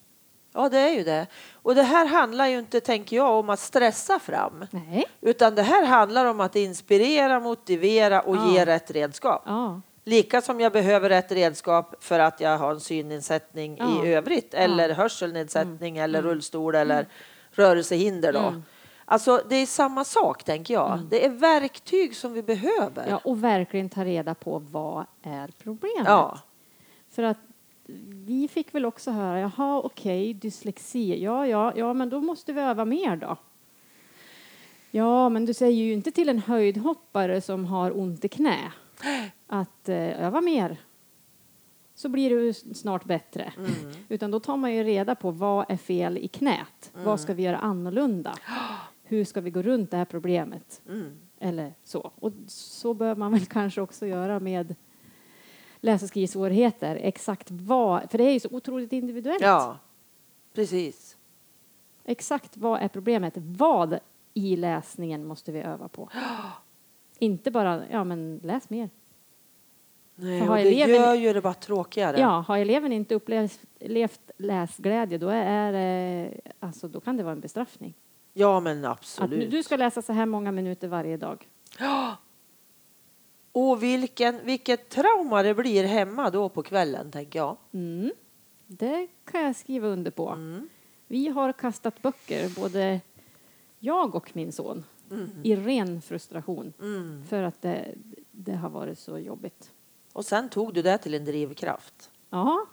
Ja, 0.53 0.69
det 0.69 0.77
är 0.79 0.93
ju 0.93 1.03
det. 1.03 1.27
Och 1.53 1.75
det 1.75 1.83
här 1.83 2.05
handlar 2.05 2.47
ju 2.47 2.59
inte, 2.59 2.79
tänker 2.79 3.15
jag, 3.15 3.39
om 3.39 3.49
att 3.49 3.59
stressa 3.59 4.19
fram. 4.19 4.65
Nej. 4.71 5.05
Utan 5.21 5.55
det 5.55 5.61
här 5.63 5.85
handlar 5.85 6.25
om 6.25 6.39
att 6.39 6.55
inspirera, 6.55 7.39
motivera 7.39 8.21
och 8.21 8.35
Ja. 8.35 8.53
ge 8.53 8.65
rätt 8.65 8.91
redskap. 8.91 9.41
Ja. 9.45 9.81
Lika 10.07 10.41
som 10.41 10.59
jag 10.59 10.71
behöver 10.71 11.09
rätt 11.09 11.31
redskap 11.31 11.95
för 11.99 12.19
att 12.19 12.39
jag 12.39 12.57
har 12.57 12.71
en 12.71 12.79
synnedsättning 12.79 13.77
Ja. 13.79 13.85
Mm. 13.85 14.05
i 14.05 14.13
övrigt 14.13 14.53
eller 14.53 14.89
hörselnedsättning 14.89 15.97
eller 15.97 16.21
rullstol 16.21 16.75
eller 16.75 17.07
rörelsehinder. 17.51 18.33
Då. 18.33 18.39
Mm. 18.39 18.63
Alltså, 19.05 19.41
det 19.49 19.55
är 19.55 19.65
samma 19.65 20.03
sak, 20.03 20.43
tänker 20.43 20.73
jag. 20.73 20.99
Det 21.09 21.25
är 21.25 21.29
verktyg 21.29 22.15
som 22.15 22.33
vi 22.33 22.43
behöver. 22.43 23.07
ja, 23.09 23.21
och 23.23 23.43
verkligen 23.43 23.89
ta 23.89 24.05
reda 24.05 24.35
på 24.35 24.59
vad 24.59 25.05
är 25.23 25.49
problemet. 25.63 26.05
Ja. 26.07 26.39
För 27.09 27.23
att 27.23 27.37
vi 28.09 28.47
fick 28.47 28.75
väl 28.75 28.85
också 28.85 29.11
höra, 29.11 29.39
jaha 29.39 29.81
okej, 29.83 30.33
dyslexi, 30.33 31.23
ja, 31.23 31.47
ja, 31.47 31.73
ja, 31.75 31.93
men 31.93 32.09
då 32.09 32.21
måste 32.21 32.53
vi 32.53 32.61
öva 32.61 32.85
mer 32.85 33.15
då. 33.15 33.37
Ja, 34.91 35.29
men 35.29 35.45
du 35.45 35.53
säger 35.53 35.83
ju 35.83 35.93
inte 35.93 36.11
till 36.11 36.29
en 36.29 36.39
höjdhoppare 36.39 37.41
som 37.41 37.65
har 37.65 37.97
ont 37.97 38.25
i 38.25 38.29
knä 38.29 38.71
att 39.47 39.89
eh, 39.89 40.25
öva 40.25 40.41
mer. 40.41 40.77
Så 41.95 42.09
blir 42.09 42.29
det 42.29 42.35
ju 42.43 42.53
snart 42.53 43.05
bättre. 43.05 43.53
Utan 44.09 44.31
då 44.31 44.39
tar 44.39 44.57
man 44.57 44.73
ju 44.73 44.83
reda 44.83 45.15
på 45.15 45.31
vad 45.31 45.65
är 45.69 45.77
fel 45.77 46.17
i 46.17 46.27
knät. 46.27 46.91
Vad 46.93 47.19
ska 47.19 47.33
vi 47.33 47.43
göra 47.43 47.57
annorlunda? 47.57 48.35
Hur 49.03 49.25
ska 49.25 49.41
vi 49.41 49.49
gå 49.49 49.61
runt 49.61 49.91
det 49.91 49.97
här 49.97 50.05
problemet? 50.05 50.81
Eller 51.39 51.73
så. 51.83 52.11
Och 52.15 52.31
så 52.47 52.93
bör 52.93 53.15
man 53.15 53.31
väl 53.31 53.45
kanske 53.49 53.81
också 53.81 54.05
göra 54.07 54.39
med 54.39 54.75
läs 55.79 56.03
och 56.03 56.09
skrivsvårigheter. 56.09 56.95
Exakt 56.95 57.51
vad, 57.51 58.11
för 58.11 58.17
det 58.17 58.23
är 58.23 58.33
ju 58.33 58.39
så 58.39 58.49
otroligt 58.51 58.93
individuellt. 58.93 59.41
ja, 59.41 59.77
precis. 60.53 61.17
Exakt 62.03 62.57
vad 62.57 62.81
är 62.81 62.87
problemet? 62.87 63.33
Vad 63.37 63.99
i 64.33 64.55
läsningen 64.55 65.25
måste 65.25 65.51
vi 65.51 65.59
öva 65.59 65.87
på? 65.87 66.09
Inte 67.19 67.51
bara, 67.51 67.83
ja 67.91 68.03
men 68.03 68.39
läs 68.43 68.69
mer. 68.69 68.89
Nej, 70.15 70.49
och 70.49 70.55
det 70.55 70.61
eleven- 70.61 70.95
gör 70.95 71.13
ju 71.13 71.33
det 71.33 71.41
bara 71.41 71.53
tråkigare. 71.53 72.19
Ja, 72.19 72.43
har 72.47 72.57
eleven 72.57 72.93
inte 72.93 73.15
upplevt 73.15 73.59
levt 73.79 74.31
läsglädje 74.37 75.17
då 75.17 75.29
är 75.29 75.71
det, 75.71 76.31
alltså 76.59 76.87
då 76.87 76.99
kan 76.99 77.17
det 77.17 77.23
vara 77.23 77.33
en 77.33 77.39
bestraffning. 77.39 77.93
ja 78.33 78.59
men 78.59 78.85
Att 78.85 78.97
absolut. 78.97 79.39
nu, 79.39 79.47
du 79.47 79.63
ska 79.63 79.75
läsa 79.77 80.01
så 80.01 80.13
här 80.13 80.25
många 80.25 80.51
minuter 80.51 80.87
varje 80.87 81.17
dag. 81.17 81.47
Och 83.51 83.83
vilken, 83.83 84.39
vilket 84.45 84.89
trauma 84.89 85.43
det 85.43 85.53
blir 85.53 85.83
hemma 85.83 86.29
då 86.29 86.49
på 86.49 86.63
kvällen, 86.63 87.11
tänker 87.11 87.39
jag. 87.39 87.57
Mm. 87.73 88.11
Det 88.67 89.07
kan 89.31 89.41
jag 89.41 89.55
skriva 89.55 89.87
under 89.87 90.11
på. 90.11 90.29
Mm. 90.29 90.69
Vi 91.07 91.27
har 91.27 91.53
kastat 91.53 92.01
böcker, 92.01 92.49
både 92.61 93.01
jag 93.79 94.15
och 94.15 94.29
min 94.35 94.51
son, 94.51 94.83
i 95.43 95.55
ren 95.55 96.01
frustration 96.01 96.73
för 97.29 97.43
att 97.43 97.61
det, 97.61 97.95
det 98.31 98.53
har 98.53 98.69
varit 98.69 98.99
så 98.99 99.19
jobbigt. 99.19 99.71
Och 100.13 100.25
sen 100.25 100.49
tog 100.49 100.73
du 100.73 100.81
det 100.81 100.97
till 100.97 101.13
en 101.13 101.25
drivkraft. 101.25 102.11
Ja, 102.29 102.65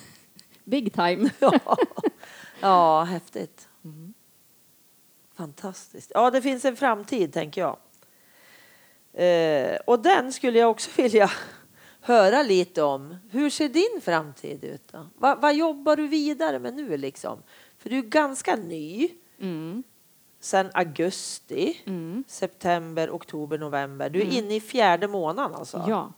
big 0.64 0.92
time. 0.92 1.30
Ja, 1.40 1.76
ja 2.60 3.02
häftigt. 3.02 3.68
Fantastiskt. 5.34 6.12
Ja, 6.14 6.30
det 6.30 6.42
finns 6.42 6.64
en 6.64 6.76
framtid, 6.76 7.32
tänker 7.32 7.60
jag. 7.60 7.76
Eh, 9.12 9.76
och 9.86 10.02
den 10.02 10.32
skulle 10.32 10.58
jag 10.58 10.70
också 10.70 10.90
vilja 11.02 11.30
höra 12.00 12.42
lite 12.42 12.82
om. 12.82 13.16
Hur 13.30 13.50
ser 13.50 13.68
din 13.68 14.00
framtid 14.00 14.64
ut? 14.64 14.92
Då? 14.92 15.06
Va, 15.18 15.38
vad 15.42 15.54
jobbar 15.54 15.96
du 15.96 16.08
vidare 16.08 16.58
med 16.58 16.74
nu? 16.74 16.96
Liksom? 16.96 17.42
För 17.78 17.90
du 17.90 17.98
är 17.98 18.02
ganska 18.02 18.56
ny. 18.56 19.08
Mm. 19.40 19.82
Sen 20.40 20.70
augusti, 20.74 21.80
Mm. 21.86 22.24
september, 22.28 23.10
oktober, 23.10 23.58
november. 23.58 24.10
Du 24.10 24.20
är 24.20 24.38
inne 24.38 24.54
i 24.54 24.60
fjärde 24.60 25.08
månaden 25.08 25.54
alltså? 25.56 25.84
Ja, 25.88 26.12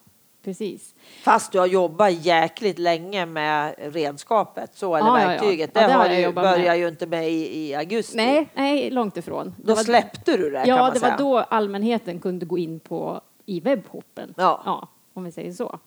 precis. 0.44 0.94
Fast 1.24 1.52
du 1.52 1.58
har 1.58 1.66
jobbat 1.66 2.12
jäkligt 2.12 2.78
länge 2.78 3.26
med 3.26 3.74
redskapet, 3.78 4.70
så 4.74 4.96
eller 4.96 5.06
Ja, 5.08 5.14
ja, 5.16 5.22
ja. 5.22 5.28
verktyget. 5.28 5.70
Ja, 5.74 5.80
det, 5.80 5.86
det 5.86 5.92
har 5.92 6.08
du 6.08 6.32
börjar 6.32 6.74
ju 6.74 6.88
inte 6.88 7.06
med 7.06 7.30
i, 7.30 7.68
i 7.68 7.74
augusti. 7.74 8.16
Nej, 8.16 8.48
nej, 8.54 8.90
långt 8.90 9.16
ifrån. 9.16 9.54
Det 9.58 9.62
Då 9.66 9.74
var- 9.74 9.82
släppte 9.82 10.36
du 10.36 10.50
det 10.50 10.64
Ja, 10.66 10.90
det 10.90 11.00
säga. 11.00 11.10
var 11.10 11.18
då 11.18 11.38
allmänheten 11.38 12.18
kunde 12.20 12.46
gå 12.46 12.58
in 12.58 12.80
på 12.80 13.20
i 13.46 13.60
webbhoppen. 13.60 14.34
Ja. 14.36 14.88
om 15.14 15.24
vi 15.24 15.32
säger 15.32 15.52
så. 15.52 15.78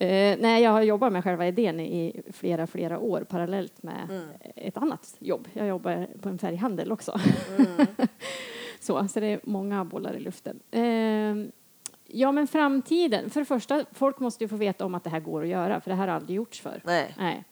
Eh, 0.00 0.36
nej, 0.40 0.62
jag 0.62 0.70
har 0.70 0.82
jobbat 0.82 1.12
med 1.12 1.24
själva 1.24 1.48
idén 1.48 1.80
i 1.80 2.22
flera, 2.32 2.66
flera 2.66 2.98
år 2.98 3.24
parallellt 3.28 3.82
med 3.82 4.06
Mm. 4.10 4.28
ett 4.56 4.76
annat 4.76 5.16
jobb. 5.18 5.48
Jag 5.52 5.66
jobbar 5.68 6.06
på 6.20 6.28
en 6.28 6.38
färghandel 6.38 6.92
också. 6.92 7.20
Mm. 7.58 7.86
så, 8.80 9.08
så 9.08 9.20
det 9.20 9.26
är 9.26 9.40
många 9.44 9.84
bollar 9.84 10.14
i 10.16 10.20
luften. 10.20 10.60
Eh, 10.70 11.52
ja, 12.06 12.32
men 12.32 12.46
framtiden. 12.46 13.30
För 13.30 13.40
det 13.40 13.44
första, 13.44 13.84
folk 13.92 14.18
måste 14.20 14.44
ju 14.44 14.48
få 14.48 14.56
veta 14.56 14.84
om 14.86 14.94
att 14.94 15.04
det 15.04 15.10
här 15.10 15.20
går 15.20 15.42
att 15.42 15.48
göra, 15.48 15.80
för 15.80 15.90
det 15.90 15.94
här 15.96 16.08
har 16.08 16.14
aldrig 16.14 16.36
gjorts 16.36 16.60
förr. 16.60 16.82
Nej. 16.84 17.14
Nej. 17.18 17.44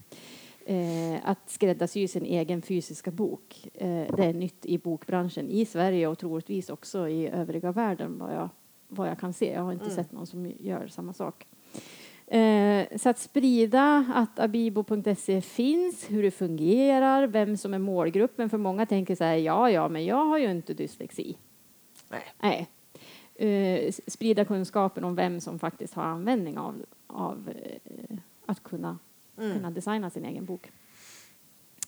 Eh, 0.66 1.20
att 1.30 1.50
skräddarsy 1.50 2.08
sin 2.08 2.24
egen 2.24 2.62
fysiska 2.62 3.10
bok. 3.10 3.68
Eh, 3.74 4.16
det 4.16 4.24
är 4.24 4.32
nytt 4.34 4.66
i 4.66 4.78
bokbranschen 4.78 5.48
i 5.48 5.64
Sverige 5.64 6.06
och 6.06 6.18
troligtvis 6.18 6.70
också 6.70 7.08
i 7.08 7.28
övriga 7.28 7.72
världen 7.72 8.18
vad 8.18 8.34
jag, 8.34 8.48
vad 8.88 9.08
jag 9.08 9.18
kan 9.18 9.32
se. 9.32 9.52
Jag 9.52 9.62
har 9.62 9.72
inte 9.72 9.90
sett 9.90 10.12
någon 10.12 10.26
som 10.26 10.52
gör 10.60 10.86
samma 10.88 11.12
sak. 11.12 11.46
Eh, 12.30 12.98
så 12.98 13.08
att 13.08 13.18
sprida 13.18 14.06
att 14.14 14.38
abibo.se 14.38 15.40
finns, 15.40 16.10
hur 16.10 16.22
det 16.22 16.30
fungerar, 16.30 17.26
vem 17.26 17.56
som 17.56 17.74
är 17.74 17.78
målgruppen. 17.78 18.50
För 18.50 18.58
många 18.58 18.86
tänker 18.86 19.14
så 19.14 19.24
här, 19.24 19.36
ja, 19.36 19.70
ja, 19.70 19.88
men 19.88 20.04
jag 20.04 20.24
har 20.24 20.38
ju 20.38 20.50
inte 20.50 20.74
dyslexi. 20.74 21.38
Nej. 22.08 22.22
Nej. 22.40 22.68
Eh, 23.34 23.92
sprida 24.06 24.44
kunskapen 24.44 25.04
om 25.04 25.14
vem 25.14 25.40
som 25.40 25.58
faktiskt 25.58 25.94
har 25.94 26.02
användning 26.02 26.58
av, 26.58 26.84
av 27.06 27.48
eh, 27.48 28.18
att 28.46 28.62
kunna, 28.62 28.98
kunna 29.36 29.70
designa 29.70 30.10
sin 30.10 30.24
egen 30.24 30.44
bok. 30.44 30.70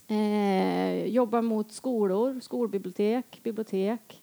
Eh, 0.09 1.07
jobba 1.07 1.42
mot 1.42 1.72
skolor, 1.72 2.40
skolbibliotek, 2.40 3.40
bibliotek, 3.42 4.22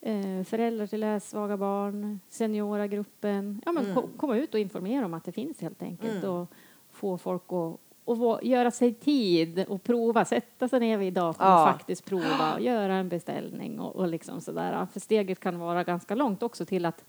eh, 0.00 0.44
föräldrar 0.44 0.86
till 0.86 1.00
lässvaga 1.00 1.56
barn, 1.56 2.20
senioragruppen. 2.28 3.62
Ja, 3.66 3.72
men 3.72 3.94
ko- 3.94 4.08
komma 4.16 4.36
ut 4.36 4.54
och 4.54 4.60
informera 4.60 5.04
om 5.04 5.14
att 5.14 5.24
det 5.24 5.32
finns 5.32 5.60
helt 5.60 5.82
enkelt 5.82 6.24
och 6.24 6.46
få 6.90 7.18
folk 7.18 7.42
att 7.46 7.80
och 8.04 8.40
göra 8.44 8.70
sig 8.70 8.94
tid 8.94 9.64
och 9.68 9.82
prova, 9.82 10.24
sätta 10.24 10.68
sig 10.68 10.80
ner 10.80 10.98
vid 10.98 11.12
datorn 11.12 11.46
Ja. 11.46 11.62
och 11.62 11.72
faktiskt 11.72 12.04
prova 12.04 12.54
och 12.54 12.60
göra 12.60 12.94
en 12.94 13.08
beställning 13.08 13.80
och, 13.80 13.96
och 13.96 14.08
liksom 14.08 14.40
sådär. 14.40 14.86
För 14.92 15.00
steget 15.00 15.40
kan 15.40 15.58
vara 15.58 15.84
ganska 15.84 16.14
långt 16.14 16.42
också 16.42 16.64
till 16.66 16.84
att 16.86 17.04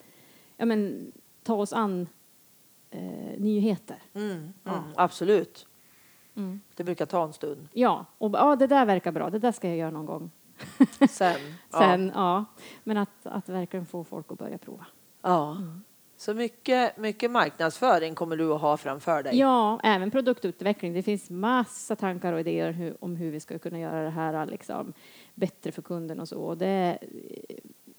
ja, 0.58 0.65
men, 0.65 1.12
ta 1.43 1.56
oss 1.56 1.73
an 1.73 2.08
eh, 2.89 3.01
nyheter. 3.38 3.97
Mm. 4.13 4.32
Mm. 4.65 4.80
Absolut. 4.95 5.67
Mm. 6.36 6.62
Det 6.75 6.84
brukar 6.84 7.06
ta 7.06 7.23
en 7.23 7.34
stund. 7.34 7.67
Ja, 7.73 8.06
och 8.17 8.32
ja, 8.34 8.56
det 8.56 8.67
där 8.67 8.86
verkar 8.86 9.12
bra, 9.12 9.30
det 9.30 9.39
där 9.39 9.51
ska 9.51 9.67
jag 9.67 9.77
göra 9.77 9.91
någon 9.91 10.06
gång. 10.06 10.32
Sen. 11.10 11.39
Sen, 11.69 12.12
ja. 12.15 12.45
Men 12.84 12.97
att, 12.97 13.10
att 13.24 13.50
verkligen 13.50 13.86
få 13.86 14.04
folk 14.04 14.32
att 14.32 14.38
börja 14.38 14.58
prova. 14.58 14.86
Ja. 15.21 15.30
ja. 15.30 15.58
Så 16.21 16.34
mycket, 16.34 16.97
mycket 16.97 17.32
marknadsföring 17.32 18.15
kommer 18.15 18.38
du 18.38 18.54
att 18.54 18.62
ha 18.62 18.78
framför 18.78 19.24
dig. 19.24 19.38
Ja, 19.39 19.80
även 19.84 20.12
produktutveckling. 20.12 20.93
Det 20.93 21.04
finns 21.04 21.30
massa 21.30 21.95
tankar 21.95 22.34
och 22.34 22.39
idéer 22.39 22.71
hur, 22.71 22.97
om 23.00 23.15
hur 23.15 23.32
vi 23.32 23.39
ska 23.39 23.60
kunna 23.60 23.80
göra 23.80 24.04
det 24.04 24.10
här 24.10 24.45
liksom, 24.45 24.93
bättre 25.36 25.71
för 25.71 25.82
kunden 25.82 26.19
och 26.19 26.28
så. 26.28 26.41
Och 26.41 26.58
det, 26.58 26.97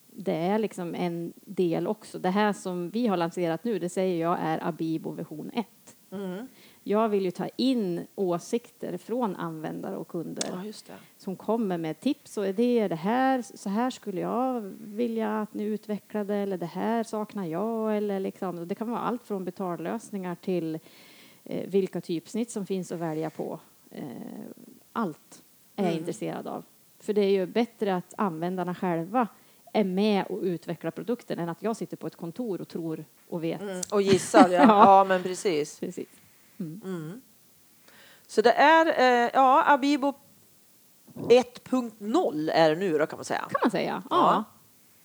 det 0.07 0.35
är 0.35 0.59
liksom 0.59 0.95
en 0.95 1.33
del 1.37 1.87
också. 1.87 2.19
Det 2.19 2.31
här 2.31 2.53
som 2.53 2.91
vi 2.91 3.07
har 3.07 3.17
lanserat 3.17 3.65
nu, 3.65 3.79
det 3.79 3.89
säger 3.89 4.21
jag 4.21 4.39
är 4.41 4.67
Abibo 4.67 5.11
version 5.11 5.51
1. 5.55 5.67
Mm. 6.13 6.49
Jag 6.85 7.09
vill 7.09 7.25
ju 7.25 7.31
ta 7.31 7.49
in 7.57 8.07
åsikter 8.15 8.97
från 8.97 9.37
användare 9.37 9.97
och 9.97 10.09
kunder 10.09 10.45
Ja, 10.87 10.95
som 11.17 11.37
kommer 11.37 11.79
med 11.79 12.01
tips 12.01 12.37
och 12.37 12.47
idéer. 12.47 12.89
Det 12.89 12.95
här, 12.95 13.43
så 13.43 13.69
här 13.69 13.91
skulle 13.91 14.21
jag 14.21 14.61
vilja 14.79 15.41
att 15.41 15.55
ni 15.55 15.65
utvecklade 15.65 16.37
eller 16.37 16.59
det 16.59 16.67
här 16.67 17.03
saknar 17.05 17.47
jag. 17.47 17.97
Eller 17.97 18.21
liksom, 18.21 18.69
det 18.69 18.75
kan 18.75 18.91
vara 18.91 19.01
allt 19.01 19.27
från 19.27 19.45
betallösningar 19.45 20.35
till 20.35 20.79
eh, 21.45 21.71
vilka 21.71 22.01
typsnitt 22.01 22.51
som 22.51 22.67
finns 22.67 22.93
att 22.93 22.99
välja 22.99 23.31
på. 23.31 23.61
Eh, 23.91 24.05
allt 24.93 25.43
är 25.77 25.85
jag 25.85 25.95
intresserad 25.95 26.47
av. 26.47 26.65
För 26.99 27.13
det 27.13 27.21
är 27.21 27.31
ju 27.31 27.47
bättre 27.47 27.97
att 27.97 28.15
användarna 28.17 28.75
själva 28.75 29.29
är 29.73 29.85
med 29.85 30.27
och 30.27 30.43
utvecklar 30.43 30.91
produkten 30.91 31.39
än 31.39 31.49
att 31.49 31.63
jag 31.63 31.77
sitter 31.77 31.97
på 31.97 32.07
ett 32.07 32.17
kontor 32.17 32.61
och 32.61 32.69
tror 32.69 33.05
och 33.29 33.45
vet. 33.45 33.61
Mm. 33.61 33.83
Och 33.93 34.03
gissar, 34.03 34.49
ja. 34.49 34.63
Ja. 34.63 34.67
ja. 34.69 35.05
men 35.09 35.23
precis. 35.23 35.81
Precis. 35.81 36.09
Så 38.27 38.43
det 38.43 38.53
är, 38.53 38.87
eh, 38.87 39.31
ja, 39.35 39.65
Abibo 39.67 40.15
1.0 41.15 42.51
är 42.53 42.71
det 42.71 42.77
nu 42.77 42.99
då 42.99 43.07
kan 43.07 43.17
man 43.17 43.25
säga. 43.25 43.41
Kan 43.41 43.61
man 43.63 43.71
säga. 43.71 44.03
Ja. 44.11 44.17
Ja. 44.17 44.45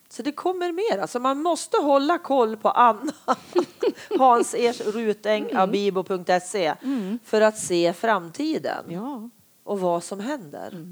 Så 0.10 0.24
det 0.24 0.32
kommer 0.32 0.72
mer. 0.72 0.98
Alltså 0.98 1.20
man 1.20 1.42
måste 1.42 1.78
hålla 1.78 2.18
koll 2.18 2.58
på 2.58 2.70
Anna, 2.70 3.14
Hans 4.18 4.54
Ers 4.54 4.82
Rutäng, 4.82 5.50
abibo.se 5.54 6.76
för 7.24 7.42
att 7.42 7.58
se 7.58 7.94
framtiden 7.94 8.86
ja. 8.90 9.30
och 9.64 9.80
vad 9.80 10.04
som 10.04 10.20
händer. 10.20 10.86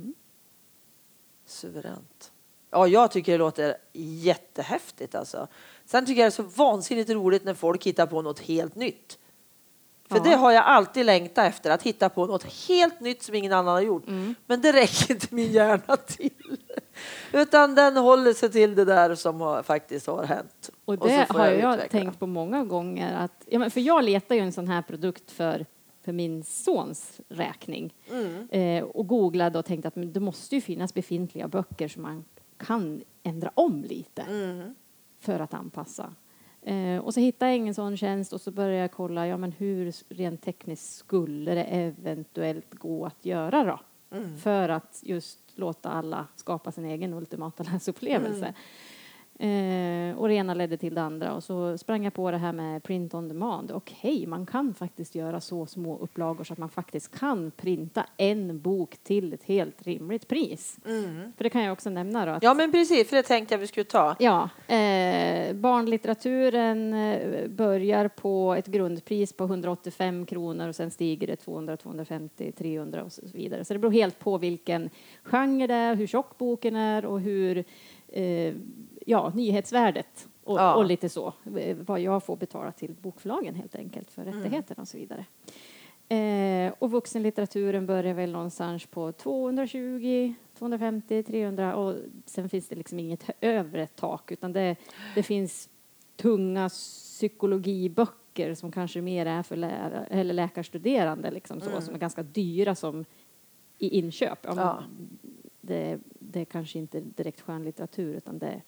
Suveränt. 1.46 2.32
Ja, 2.72 2.88
jag 2.88 3.12
tycker 3.12 3.32
det 3.32 3.38
låter 3.38 3.78
jättehäftigt 3.94 5.16
alltså. 5.16 5.48
Sen 5.86 6.06
tycker 6.06 6.22
jag 6.22 6.32
det 6.32 6.34
är 6.34 6.44
så 6.44 6.64
vansinnigt 6.64 7.10
roligt 7.10 7.44
när 7.44 7.54
folk 7.54 7.86
hittar 7.86 8.06
på 8.06 8.22
något 8.22 8.40
helt 8.40 8.76
nytt. 8.76 9.20
För 10.10 10.18
Ja. 10.18 10.24
det 10.24 10.36
har 10.36 10.52
jag 10.52 10.64
alltid 10.64 11.06
längtat 11.06 11.46
efter, 11.48 11.72
att 11.72 11.84
hitta 11.84 12.10
på 12.10 12.26
något 12.26 12.44
helt 12.68 13.00
nytt 13.00 13.24
som 13.24 13.36
ingen 13.36 13.54
annan 13.54 13.74
har 13.74 13.82
gjort. 13.82 14.08
Mm. 14.08 14.36
Men 14.46 14.62
det 14.62 14.72
räcker 14.74 15.12
inte 15.14 15.28
min 15.36 15.52
hjärna 15.52 15.96
till. 15.98 16.58
Utan 17.34 17.76
den 17.76 17.98
håller 17.98 18.34
sig 18.34 18.52
till 18.52 18.76
det 18.76 18.86
där 18.86 19.16
som 19.16 19.42
har, 19.42 19.64
faktiskt 19.64 20.08
har 20.08 20.24
hänt. 20.24 20.70
Och 20.86 20.98
det 20.98 21.26
får 21.28 21.40
har 21.40 21.48
jag, 21.48 21.74
utveckla. 21.76 22.00
tänkt 22.00 22.20
på 22.20 22.28
många 22.28 22.64
gånger. 22.66 23.14
Att, 23.18 23.44
ja, 23.46 23.60
men 23.60 23.72
för 23.72 23.82
jag 23.82 24.04
letar 24.04 24.36
ju 24.36 24.42
en 24.42 24.52
sån 24.54 24.68
här 24.68 24.82
produkt 24.82 25.32
för, 25.32 25.66
för 26.06 26.12
min 26.12 26.44
sons 26.44 27.22
räkning. 27.30 27.94
Mm. 28.12 28.48
Eh, 28.50 28.84
och 28.84 29.08
googlade 29.08 29.60
och 29.60 29.66
tänkte 29.66 29.88
att 29.88 29.96
men 29.96 30.14
det 30.14 30.20
måste 30.20 30.56
ju 30.56 30.62
finnas 30.62 30.94
befintliga 30.94 31.48
böcker 31.48 31.88
som 31.88 32.02
man 32.02 32.26
kan 32.58 33.02
ändra 33.24 33.52
om 33.54 33.84
lite 33.84 34.22
Mm. 34.22 34.76
för 35.20 35.40
att 35.40 35.54
anpassa. 35.54 36.14
Eh, 36.66 36.98
och 36.98 37.14
så 37.14 37.20
hittade 37.20 37.52
jag 37.52 37.58
ingen 37.58 37.74
sån 37.74 37.98
tjänst 37.98 38.34
och 38.34 38.42
så 38.42 38.52
började 38.52 38.82
jag 38.82 38.92
kolla 38.92 39.28
ja, 39.28 39.38
men 39.38 39.52
hur 39.52 39.94
rent 40.10 40.42
tekniskt 40.42 40.96
skulle 40.96 41.56
det 41.56 41.64
eventuellt 41.64 42.74
gå 42.74 43.06
att 43.06 43.26
göra 43.26 43.64
då? 43.64 43.80
Mm. 44.18 44.38
För 44.38 44.70
att 44.70 45.00
just 45.04 45.40
låta 45.56 45.90
alla 45.90 46.28
skapa 46.36 46.72
sin 46.72 46.86
egen 46.86 47.14
ultimata 47.14 47.64
läsupplevelse. 47.72 48.54
Eh, 49.40 50.18
och 50.18 50.28
det 50.28 50.34
ena 50.34 50.54
ledde 50.54 50.78
till 50.78 50.96
det 50.96 51.02
andra 51.02 51.34
och 51.34 51.44
så 51.44 51.78
sprang 51.78 52.04
jag 52.04 52.14
på 52.14 52.32
det 52.32 52.38
här 52.38 52.54
med 52.54 52.84
print 52.84 53.14
on 53.14 53.28
demand. 53.28 53.72
Okej, 53.72 54.26
man 54.28 54.46
kan 54.46 54.74
faktiskt 54.74 55.16
göra 55.16 55.42
så 55.42 55.66
små 55.66 55.98
upplagor 55.98 56.44
så 56.44 56.54
att 56.54 56.60
man 56.60 56.70
faktiskt 56.70 57.20
kan 57.20 57.52
printa 57.52 58.06
en 58.18 58.62
bok 58.62 58.98
till 59.04 59.34
ett 59.34 59.44
helt 59.44 59.82
rimligt 59.82 60.28
pris. 60.28 60.78
För 61.38 61.44
det 61.44 61.50
kan 61.50 61.64
jag 61.64 61.74
också 61.74 61.90
nämna 61.90 62.26
då. 62.26 62.32
Att, 62.32 62.44
Ja, 62.44 62.54
men 62.54 62.72
precis, 62.72 63.10
för 63.10 63.16
det 63.16 63.24
tänkte 63.24 63.54
jag 63.54 63.60
vi 63.60 63.68
skulle 63.68 63.84
ta. 63.84 64.16
Ja, 64.20 64.50
eh, 64.76 65.54
barnlitteraturen 65.54 66.94
eh, 66.94 67.48
börjar 67.48 68.08
på 68.08 68.54
ett 68.54 68.68
grundpris 68.68 69.34
på 69.34 69.44
185 69.44 70.26
kronor 70.26 70.68
och 70.68 70.76
sen 70.76 70.92
stiger 70.92 71.28
det 71.28 71.36
200, 71.36 71.78
250, 71.78 72.52
300 72.52 73.04
och 73.04 73.12
så 73.12 73.22
vidare. 73.34 73.66
Så 73.66 73.74
det 73.74 73.80
beror 73.80 73.92
helt 73.92 74.20
på 74.20 74.38
vilken 74.38 74.90
genre 75.24 75.68
det 75.68 75.74
är, 75.74 75.96
hur 75.96 76.08
tjock 76.08 76.38
boken 76.38 76.76
är 76.76 77.06
och 77.06 77.20
hur 77.20 77.64
eh, 78.08 78.54
ja, 79.06 79.32
nyhetsvärdet 79.36 80.28
och, 80.44 80.60
Ja. 80.60 80.76
och 80.76 80.86
lite 80.86 81.10
så. 81.10 81.34
Vad 81.86 82.00
jag 82.00 82.24
får 82.24 82.36
betala 82.38 82.72
till 82.72 82.94
bokförlagen 83.02 83.56
helt 83.56 83.76
enkelt 83.76 84.12
för 84.12 84.24
rättigheterna 84.26 84.82
och 84.82 84.88
så 84.88 84.98
vidare. 84.98 85.26
Eh, 86.10 86.74
och 86.80 86.92
vuxenlitteraturen 86.92 87.86
börjar 87.86 88.14
väl 88.14 88.32
någonstans 88.32 88.86
på 88.86 89.12
220, 89.12 90.34
250, 90.58 91.24
300 91.24 91.76
och 91.76 91.96
sen 92.26 92.50
finns 92.50 92.68
det 92.68 92.76
liksom 92.76 93.00
inget 93.00 93.30
övre 93.42 93.88
tak 93.88 94.32
utan 94.32 94.54
det, 94.54 94.76
det 95.16 95.24
finns 95.24 95.70
tunga 96.16 96.70
psykologiböcker 96.70 98.54
som 98.56 98.72
kanske 98.72 99.02
mer 99.02 99.26
är 99.26 99.44
för 99.44 99.56
lärare, 99.56 100.06
eller 100.10 100.34
läkarstuderande 100.34 101.32
liksom 101.32 101.62
så, 101.62 101.70
Mm. 101.70 101.82
som 101.82 101.96
är 101.96 102.00
ganska 102.00 102.24
dyra 102.24 102.76
som 102.76 103.06
i 103.78 103.90
inköp. 104.00 104.40
Ja. 104.44 104.84
Det, 105.62 106.00
det 106.20 106.42
är 106.42 106.46
kanske 106.46 106.80
inte 106.80 107.00
direkt 107.00 107.42
skönlitteratur 107.42 108.16
utan 108.16 108.40
det 108.40 108.62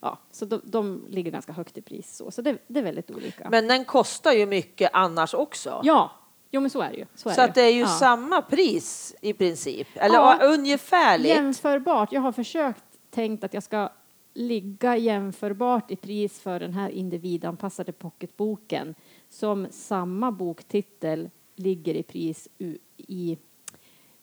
Ja, 0.00 0.18
så 0.30 0.44
de, 0.44 0.60
de 0.64 1.06
ligger 1.08 1.30
ganska 1.30 1.52
högt 1.52 1.78
i 1.78 1.82
pris 1.82 2.16
så, 2.16 2.30
så 2.30 2.42
det, 2.42 2.58
det 2.66 2.80
är 2.80 2.84
väldigt 2.84 3.10
olika. 3.10 3.50
Men 3.50 3.68
den 3.68 3.84
kostar 3.84 4.32
ju 4.32 4.46
mycket 4.46 4.90
annars 4.92 5.34
också. 5.34 5.80
ja, 5.84 6.10
jo 6.50 6.60
men 6.60 6.70
så 6.70 6.80
är 6.80 6.90
det 6.90 6.96
ju. 6.96 7.06
Så, 7.14 7.28
är 7.28 7.34
Så 7.34 7.40
att 7.42 7.54
det 7.54 7.62
är 7.62 7.72
ju 7.72 7.80
ja. 7.80 7.86
samma 7.86 8.42
pris 8.42 9.14
i 9.20 9.32
princip. 9.32 9.88
Eller 9.94 10.14
Ja. 10.14 10.38
ungefärligt. 10.42 11.28
Jämförbart. 11.28 12.12
Jag 12.12 12.20
har 12.20 12.32
försökt 12.32 12.84
tänkt 13.10 13.44
att 13.44 13.54
jag 13.54 13.62
ska 13.62 13.88
ligga 14.34 14.96
jämförbart 14.96 15.90
i 15.90 15.96
pris 15.96 16.40
för 16.40 16.60
den 16.60 16.72
här 16.72 16.88
individanpassade 16.88 17.92
pocketboken 17.92 18.94
som 19.28 19.66
samma 19.70 20.32
boktitel 20.32 21.30
ligger 21.54 21.94
i 21.94 22.02
pris 22.02 22.48
i 22.96 23.38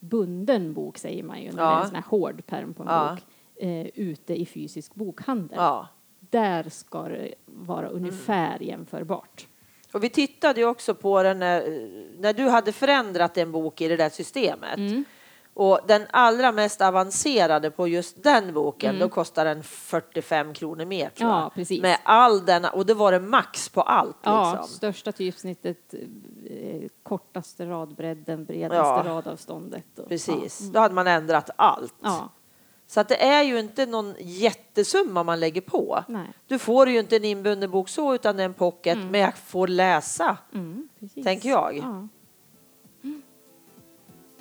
bunden 0.00 0.74
bok 0.74 0.98
säger 0.98 1.22
man 1.22 1.42
ju, 1.42 1.50
när 1.50 1.56
det 1.56 1.62
är 1.62 1.66
Ja. 1.72 1.80
en 1.80 1.86
sån 1.86 1.94
här 1.94 2.04
hård 2.08 2.46
pärm 2.46 2.74
på 2.74 2.82
en 2.82 2.88
Ja. 2.88 3.10
bok, 3.10 3.24
eh, 3.56 3.86
ute 3.86 4.34
i 4.40 4.46
fysisk 4.46 4.94
bokhandel. 4.94 5.56
Ja. 5.58 5.88
Där 6.20 6.68
ska 6.70 7.02
det 7.02 7.34
vara 7.46 7.88
ungefär 7.88 8.58
jämförbart. 8.62 9.46
Och 9.92 10.04
vi 10.04 10.08
tittade 10.10 10.60
ju 10.60 10.66
också 10.66 10.94
på 10.94 11.22
den 11.22 11.38
när, 11.38 11.88
när 12.18 12.32
du 12.32 12.48
hade 12.48 12.72
förändrat 12.72 13.38
en 13.38 13.52
bok 13.52 13.80
i 13.80 13.88
det 13.88 13.96
där 13.96 14.08
systemet. 14.10 14.76
Mm. 14.78 15.04
Och 15.56 15.80
den 15.86 16.02
allra 16.10 16.52
mest 16.52 16.80
avancerade 16.80 17.70
på 17.70 17.88
just 17.88 18.22
den 18.22 18.52
boken, 18.54 18.98
då 18.98 19.08
kostar 19.08 19.44
den 19.44 19.62
45 19.62 20.54
kronor 20.54 20.84
mer 20.84 21.08
tror 21.10 21.26
Mm. 21.28 21.36
Ja, 21.38 21.42
jag. 21.42 21.54
precis. 21.54 21.82
Med 21.82 21.98
all 22.02 22.44
denna, 22.44 22.70
och 22.70 22.86
det 22.86 22.94
var 22.94 23.12
det 23.12 23.20
max 23.20 23.68
på 23.68 23.82
allt 23.82 24.16
Ja, 24.22 24.50
liksom. 24.52 24.68
största 24.76 25.12
typsnittet, 25.12 25.94
eh, 26.50 26.88
kortaste 27.02 27.66
radbredden, 27.66 28.44
bredaste 28.44 29.08
Ja. 29.08 29.14
radavståndet. 29.14 29.98
Och, 29.98 30.08
Precis, 30.08 30.58
Ja. 30.60 30.64
Mm. 30.64 30.72
då 30.72 30.80
hade 30.80 30.94
man 30.94 31.06
ändrat 31.06 31.50
allt. 31.56 31.94
ja. 32.02 32.28
Så 32.94 33.00
att 33.00 33.08
det 33.08 33.22
är 33.22 33.42
ju 33.42 33.58
inte 33.60 33.86
någon 33.86 34.14
jättesumma 34.20 35.22
man 35.22 35.40
lägger 35.40 35.60
på. 35.60 36.04
Nej. 36.08 36.26
Du 36.46 36.58
får 36.58 36.88
ju 36.88 36.98
inte 36.98 37.16
en 37.16 37.24
inbunden 37.24 37.70
bok 37.70 37.88
så, 37.88 38.14
utan 38.14 38.36
det 38.36 38.42
är 38.42 38.44
en 38.44 38.54
pocket, 38.54 38.98
men 39.10 39.20
jag 39.20 39.36
får 39.38 39.68
läsa. 39.68 40.36
Mm. 40.54 40.88
Tänker 41.24 41.48
jag. 41.48 41.76
Ja. 41.76 42.08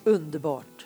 Underbart. 0.03 0.85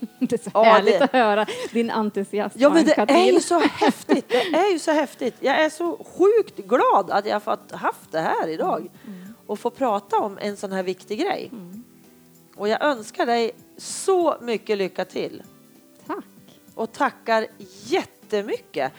Det 0.18 0.32
är 0.32 0.38
så 0.38 0.50
Ja, 0.54 0.62
härligt 0.62 0.98
det- 0.98 1.04
att 1.04 1.12
höra 1.12 1.46
din 1.72 1.90
entusiasm, 1.90 2.58
Ja, 2.60 2.70
men 2.70 2.84
det 2.84 2.98
är 2.98 3.32
ju 3.32 3.40
så 3.40 3.58
häftigt. 3.60 4.28
Det 4.28 4.36
är 4.56 4.72
ju 4.72 4.78
så 4.78 4.90
häftigt. 4.92 5.34
Jag 5.40 5.60
är 5.64 5.70
så 5.70 5.96
sjukt 6.04 6.56
glad 6.56 7.10
att 7.10 7.26
jag 7.26 7.42
fått 7.42 7.72
haft 7.72 8.12
det 8.12 8.20
här 8.20 8.48
idag 8.48 8.90
och 9.46 9.58
få 9.58 9.70
prata 9.70 10.18
om 10.18 10.38
en 10.40 10.56
sån 10.56 10.72
här 10.72 10.82
viktig 10.82 11.18
grej. 11.20 11.50
Och 12.56 12.68
jag 12.68 12.82
önskar 12.84 13.26
dig 13.26 13.50
så 13.76 14.36
mycket 14.40 14.78
lycka 14.78 15.04
till. 15.04 15.42
Och 16.78 16.92
tackar 16.92 17.46
jättemycket 17.84 18.92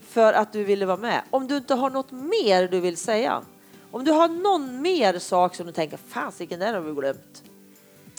för 0.00 0.32
att 0.32 0.52
du 0.52 0.64
ville 0.64 0.86
vara 0.86 0.96
med. 0.96 1.22
Om 1.30 1.46
du 1.48 1.56
inte 1.56 1.74
har 1.74 1.90
något 1.90 2.10
mer 2.10 2.68
du 2.68 2.80
vill 2.80 2.96
säga, 2.96 3.42
om 3.90 4.04
du 4.04 4.10
har 4.12 4.28
någon 4.28 4.82
mer 4.82 5.18
sak 5.18 5.54
som 5.54 5.66
du 5.66 5.72
tänker, 5.72 5.96
fasiken, 5.96 6.60
den 6.60 6.74
har 6.74 6.80
vi 6.80 6.92
glömt. 6.92 7.42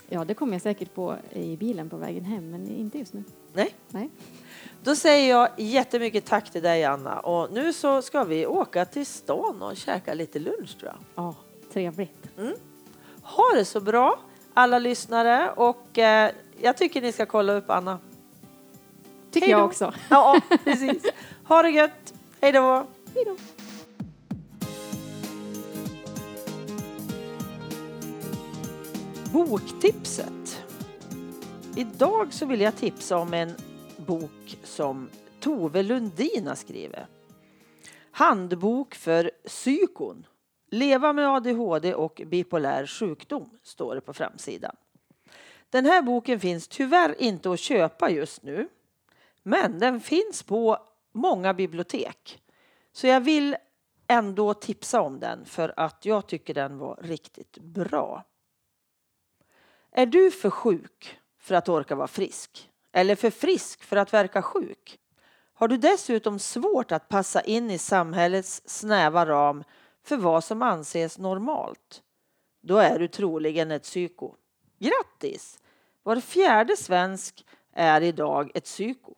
Ja, 0.09 0.25
det 0.25 0.33
kommer 0.33 0.53
jag 0.53 0.61
säkert 0.61 0.93
på 0.93 1.15
i 1.31 1.57
bilen 1.57 1.89
på 1.89 1.97
vägen 1.97 2.25
hem, 2.25 2.51
men 2.51 2.67
inte 2.67 2.97
just 2.97 3.13
nu. 3.13 3.23
Nej, 3.53 3.75
Nej. 3.89 4.09
Då 4.83 4.95
säger 4.95 5.29
jag 5.29 5.49
jättemycket 5.57 6.25
tack 6.25 6.49
till 6.49 6.61
dig 6.61 6.83
Anna 6.83 7.19
och 7.19 7.51
nu 7.51 7.73
så 7.73 8.01
ska 8.01 8.23
vi 8.23 8.45
åka 8.45 8.85
till 8.85 9.05
stan 9.05 9.61
och 9.61 9.77
käka 9.77 10.13
lite 10.13 10.39
lunch 10.39 10.79
tror 10.79 10.91
jag. 10.91 11.25
Ja, 11.25 11.35
trevligt. 11.73 12.27
Ha 13.21 13.43
det 13.55 13.65
så 13.65 13.79
bra 13.79 14.19
alla 14.53 14.79
lyssnare 14.79 15.51
och 15.51 15.97
eh, 15.99 16.31
jag 16.61 16.77
tycker 16.77 17.01
ni 17.01 17.11
ska 17.11 17.25
kolla 17.25 17.53
upp 17.53 17.69
Anna. 17.69 17.99
Tycker 19.35 19.47
Hej 19.47 19.53
då. 19.53 19.59
jag 19.59 19.65
också. 19.65 19.93
Ja, 20.09 20.41
precis. 20.63 21.03
Ha 21.43 21.61
det 21.61 21.69
gött. 21.69 22.13
Hej 22.41 22.51
då. 22.51 22.87
Hej 23.15 23.25
då. 23.25 23.35
Boktipset. 29.33 30.63
Idag 31.75 32.33
så 32.33 32.45
vill 32.45 32.61
jag 32.61 32.75
tipsa 32.75 33.17
om 33.17 33.33
en 33.33 33.55
bok 33.97 34.57
som 34.63 35.09
Tove 35.39 35.83
Lundin 35.83 36.47
har 36.47 36.55
skrivit. 36.55 36.99
Handbok 38.11 38.95
för 38.95 39.31
psykon. 39.47 40.25
Leva 40.71 41.13
med 41.13 41.29
ADHD 41.29 41.93
och 41.93 42.21
bipolär 42.25 42.85
sjukdom 42.85 43.49
står 43.63 43.95
det 43.95 44.01
på 44.01 44.13
framsidan. 44.13 44.75
Den 45.69 45.85
här 45.85 46.01
boken 46.01 46.39
finns 46.39 46.67
tyvärr 46.67 47.21
inte 47.21 47.51
att 47.51 47.59
köpa 47.59 48.09
just 48.09 48.43
nu. 48.43 48.67
Men 49.47 49.79
den 49.79 49.99
finns 49.99 50.43
på 50.43 50.77
många 51.11 51.53
bibliotek. 51.53 52.41
Så 52.91 53.07
jag 53.07 53.21
vill 53.21 53.55
ändå 54.07 54.53
tipsa 54.53 55.01
om 55.01 55.19
den 55.19 55.45
för 55.45 55.73
att 55.77 56.05
jag 56.05 56.27
tycker 56.27 56.53
den 56.53 56.77
var 56.77 56.99
riktigt 57.01 57.57
bra. 57.57 58.23
Är 59.91 60.05
du 60.05 60.31
för 60.31 60.49
sjuk 60.49 61.19
för 61.39 61.55
att 61.55 61.69
orka 61.69 61.95
vara 61.95 62.07
frisk? 62.07 62.71
Eller 62.91 63.15
för 63.15 63.29
frisk 63.29 63.83
för 63.83 63.95
att 63.95 64.13
verka 64.13 64.41
sjuk? 64.41 64.99
Har 65.53 65.67
du 65.67 65.77
dessutom 65.77 66.39
svårt 66.39 66.91
att 66.91 67.09
passa 67.09 67.41
in 67.41 67.71
i 67.71 67.77
samhällets 67.77 68.61
snäva 68.65 69.25
ram 69.25 69.63
för 70.03 70.17
vad 70.17 70.43
som 70.43 70.61
anses 70.61 71.17
normalt? 71.17 72.03
Då 72.61 72.77
är 72.77 72.99
du 72.99 73.07
troligen 73.07 73.71
ett 73.71 73.83
psyko. 73.83 74.35
Grattis! 74.79 75.59
Var 76.03 76.19
fjärde 76.19 76.77
svensk 76.77 77.45
är 77.73 78.01
idag 78.01 78.51
ett 78.53 78.63
psyko. 78.63 79.15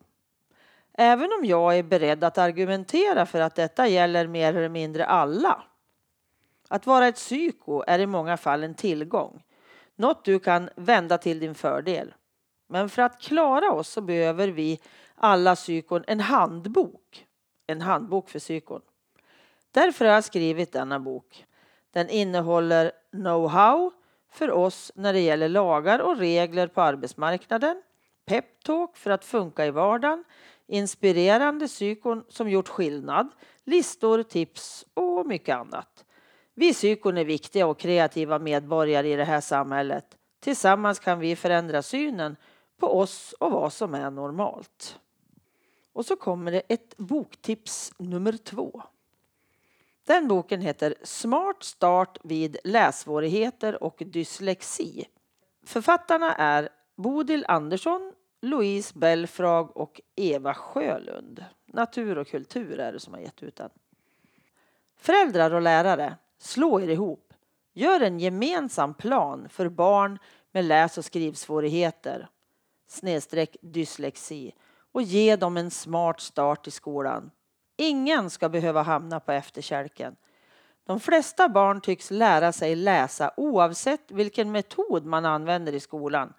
Även 0.99 1.29
om 1.39 1.45
jag 1.45 1.77
är 1.77 1.83
beredd 1.83 2.23
att 2.23 2.37
argumentera 2.37 3.25
för 3.25 3.41
att 3.41 3.55
detta 3.55 3.87
gäller 3.87 4.27
mer 4.27 4.55
eller 4.55 4.69
mindre 4.69 5.05
alla. 5.05 5.63
Att 6.69 6.85
vara 6.85 7.07
ett 7.07 7.15
psyko 7.15 7.83
är 7.87 7.99
i 7.99 8.05
många 8.05 8.37
fall 8.37 8.63
en 8.63 8.75
tillgång. 8.75 9.43
Något 9.95 10.25
du 10.25 10.39
kan 10.39 10.69
vända 10.75 11.17
till 11.17 11.39
din 11.39 11.55
fördel. 11.55 12.13
Men 12.67 12.89
för 12.89 13.01
att 13.01 13.21
klara 13.21 13.71
oss 13.71 13.89
så 13.89 14.01
behöver 14.01 14.47
vi 14.47 14.79
alla 15.15 15.55
psykon 15.55 16.03
en 16.07 16.19
handbok. 16.19 17.25
En 17.67 17.81
handbok 17.81 18.29
för 18.29 18.39
psykon. 18.39 18.81
Därför 19.71 20.05
har 20.05 20.13
jag 20.13 20.23
skrivit 20.23 20.73
denna 20.73 20.99
bok. 20.99 21.45
Den 21.91 22.09
innehåller 22.09 22.91
know-how 23.11 23.91
för 24.31 24.51
oss 24.51 24.91
när 24.95 25.13
det 25.13 25.19
gäller 25.19 25.49
lagar 25.49 25.99
och 25.99 26.17
regler 26.17 26.67
på 26.67 26.81
arbetsmarknaden, 26.81 27.81
peptalk 28.25 28.97
för 28.97 29.11
att 29.11 29.25
funka 29.25 29.65
i 29.65 29.71
vardagen, 29.71 30.23
inspirerande 30.67 31.67
psykon 31.67 32.23
som 32.29 32.49
gjort 32.49 32.67
skillnad, 32.67 33.27
listor, 33.63 34.23
tips 34.23 34.85
och 34.93 35.25
mycket 35.25 35.55
annat. 35.55 36.05
Vi 36.53 36.73
psykon 36.73 37.17
är 37.17 37.25
viktiga 37.25 37.67
och 37.67 37.79
kreativa 37.79 38.39
medborgare 38.39 39.13
i 39.13 39.15
det 39.15 39.25
här 39.25 39.41
samhället. 39.41 40.17
Tillsammans 40.39 40.99
kan 40.99 41.19
vi 41.19 41.35
förändra 41.35 41.81
synen 41.81 42.35
på 42.79 42.99
oss 42.99 43.33
och 43.39 43.51
vad 43.51 43.73
som 43.73 43.93
är 43.93 44.11
normalt. 44.11 44.99
Och 45.93 46.05
så 46.05 46.15
kommer 46.15 46.51
det 46.51 46.61
ett 46.67 46.97
boktips 46.97 47.93
nummer 47.97 48.37
två. 48.37 48.81
Den 50.03 50.27
boken 50.27 50.61
heter 50.61 50.95
Smart 51.03 51.63
start 51.63 52.17
vid 52.23 52.57
lässvårigheter 52.63 53.83
och 53.83 54.03
dyslexi. 54.05 55.05
Författarna 55.65 56.35
är 56.35 56.69
Bodil 56.95 57.45
Andersson, 57.47 58.13
Louise 58.41 58.99
Belfrag 58.99 59.77
och 59.77 60.01
Eva 60.15 60.53
Sjölund. 60.53 61.45
Natur 61.65 62.17
och 62.17 62.27
kultur 62.27 62.79
är 62.79 62.93
det 62.93 62.99
som 62.99 63.13
har 63.13 63.21
gett 63.21 63.43
ut 63.43 63.55
den. 63.55 63.69
Föräldrar 64.97 65.53
och 65.53 65.61
lärare, 65.61 66.15
slå 66.37 66.81
er 66.81 66.87
ihop. 66.87 67.33
Gör 67.73 67.99
en 67.99 68.19
gemensam 68.19 68.93
plan 68.93 69.49
för 69.49 69.69
barn 69.69 70.19
med 70.51 70.65
läs 70.65 70.97
och 70.97 71.05
skrivsvårigheter, 71.05 72.29
snedstreck 72.87 73.57
dyslexi 73.61 74.53
och 74.91 75.01
ge 75.01 75.35
dem 75.35 75.57
en 75.57 75.71
smart 75.71 76.19
start 76.19 76.67
i 76.67 76.71
skolan. 76.71 77.31
Ingen 77.77 78.29
ska 78.29 78.49
behöva 78.49 78.81
hamna 78.81 79.19
på 79.19 79.31
efterkälken. 79.31 80.15
De 80.85 80.99
flesta 80.99 81.49
barn 81.49 81.81
tycks 81.81 82.11
lära 82.11 82.51
sig 82.51 82.75
läsa 82.75 83.31
oavsett 83.37 84.11
vilken 84.11 84.51
metod 84.51 85.05
man 85.05 85.25
använder 85.25 85.73
i 85.73 85.79
skolan. 85.79 86.33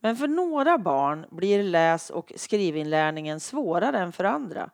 Men 0.00 0.16
för 0.16 0.28
några 0.28 0.78
barn 0.78 1.26
blir 1.30 1.62
läs 1.62 2.10
och 2.10 2.32
skrivinlärningen 2.36 3.40
svårare 3.40 3.98
än 3.98 4.12
för 4.12 4.24
andra. 4.24 4.70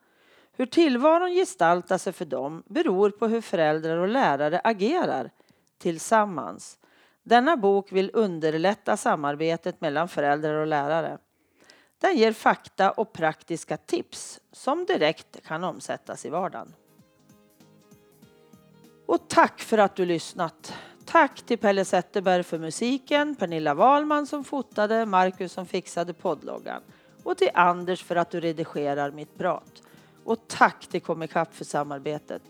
Hur 0.52 0.66
tillvaron 0.66 1.30
gestaltar 1.30 1.98
sig 1.98 2.12
för 2.12 2.24
dem 2.24 2.62
beror 2.66 3.10
på 3.10 3.26
hur 3.26 3.40
föräldrar 3.40 3.98
och 3.98 4.08
lärare 4.08 4.60
agerar 4.64 5.30
tillsammans. 5.78 6.78
Denna 7.22 7.56
bok 7.56 7.92
vill 7.92 8.10
underlätta 8.14 8.96
samarbetet 8.96 9.80
mellan 9.80 10.08
föräldrar 10.08 10.54
och 10.54 10.66
lärare. 10.66 11.18
Den 11.98 12.16
ger 12.16 12.32
fakta 12.32 12.90
och 12.90 13.12
praktiska 13.12 13.76
tips 13.76 14.40
som 14.52 14.84
direkt 14.84 15.46
kan 15.46 15.64
omsättas 15.64 16.26
i 16.26 16.30
vardagen. 16.30 16.74
Och 19.06 19.28
tack 19.28 19.60
för 19.60 19.78
att 19.78 19.96
du 19.96 20.04
lyssnat! 20.04 20.74
Tack 21.06 21.42
till 21.42 21.58
Pelle 21.58 21.84
Zetterberg 21.84 22.42
för 22.42 22.58
musiken, 22.58 23.36
Pernilla 23.36 23.74
Wahlman 23.74 24.26
som 24.26 24.44
fotade, 24.44 25.06
Marcus 25.06 25.52
som 25.52 25.66
fixade 25.66 26.12
poddloggan 26.12 26.82
och 27.22 27.36
till 27.36 27.50
Anders 27.54 28.02
för 28.02 28.16
att 28.16 28.30
du 28.30 28.40
redigerar 28.40 29.10
mitt 29.10 29.38
prat. 29.38 29.82
Och 30.24 30.38
tack 30.48 30.86
till 30.86 31.00
Comicap 31.00 31.54
för 31.54 31.64
samarbetet. 31.64 32.42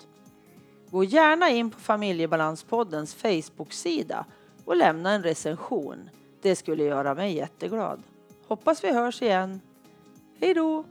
Gå 0.90 1.04
gärna 1.04 1.50
in 1.50 1.70
på 1.70 1.80
Familjebalanspoddens 1.80 3.14
Facebook-sida 3.14 4.24
och 4.64 4.76
lämna 4.76 5.10
en 5.10 5.22
recension. 5.22 6.10
Det 6.42 6.56
skulle 6.56 6.84
göra 6.84 7.14
mig 7.14 7.34
jätteglad. 7.34 8.02
Hoppas 8.48 8.84
vi 8.84 8.92
hörs 8.92 9.22
igen. 9.22 9.60
Hej 10.40 10.54
då! 10.54 10.84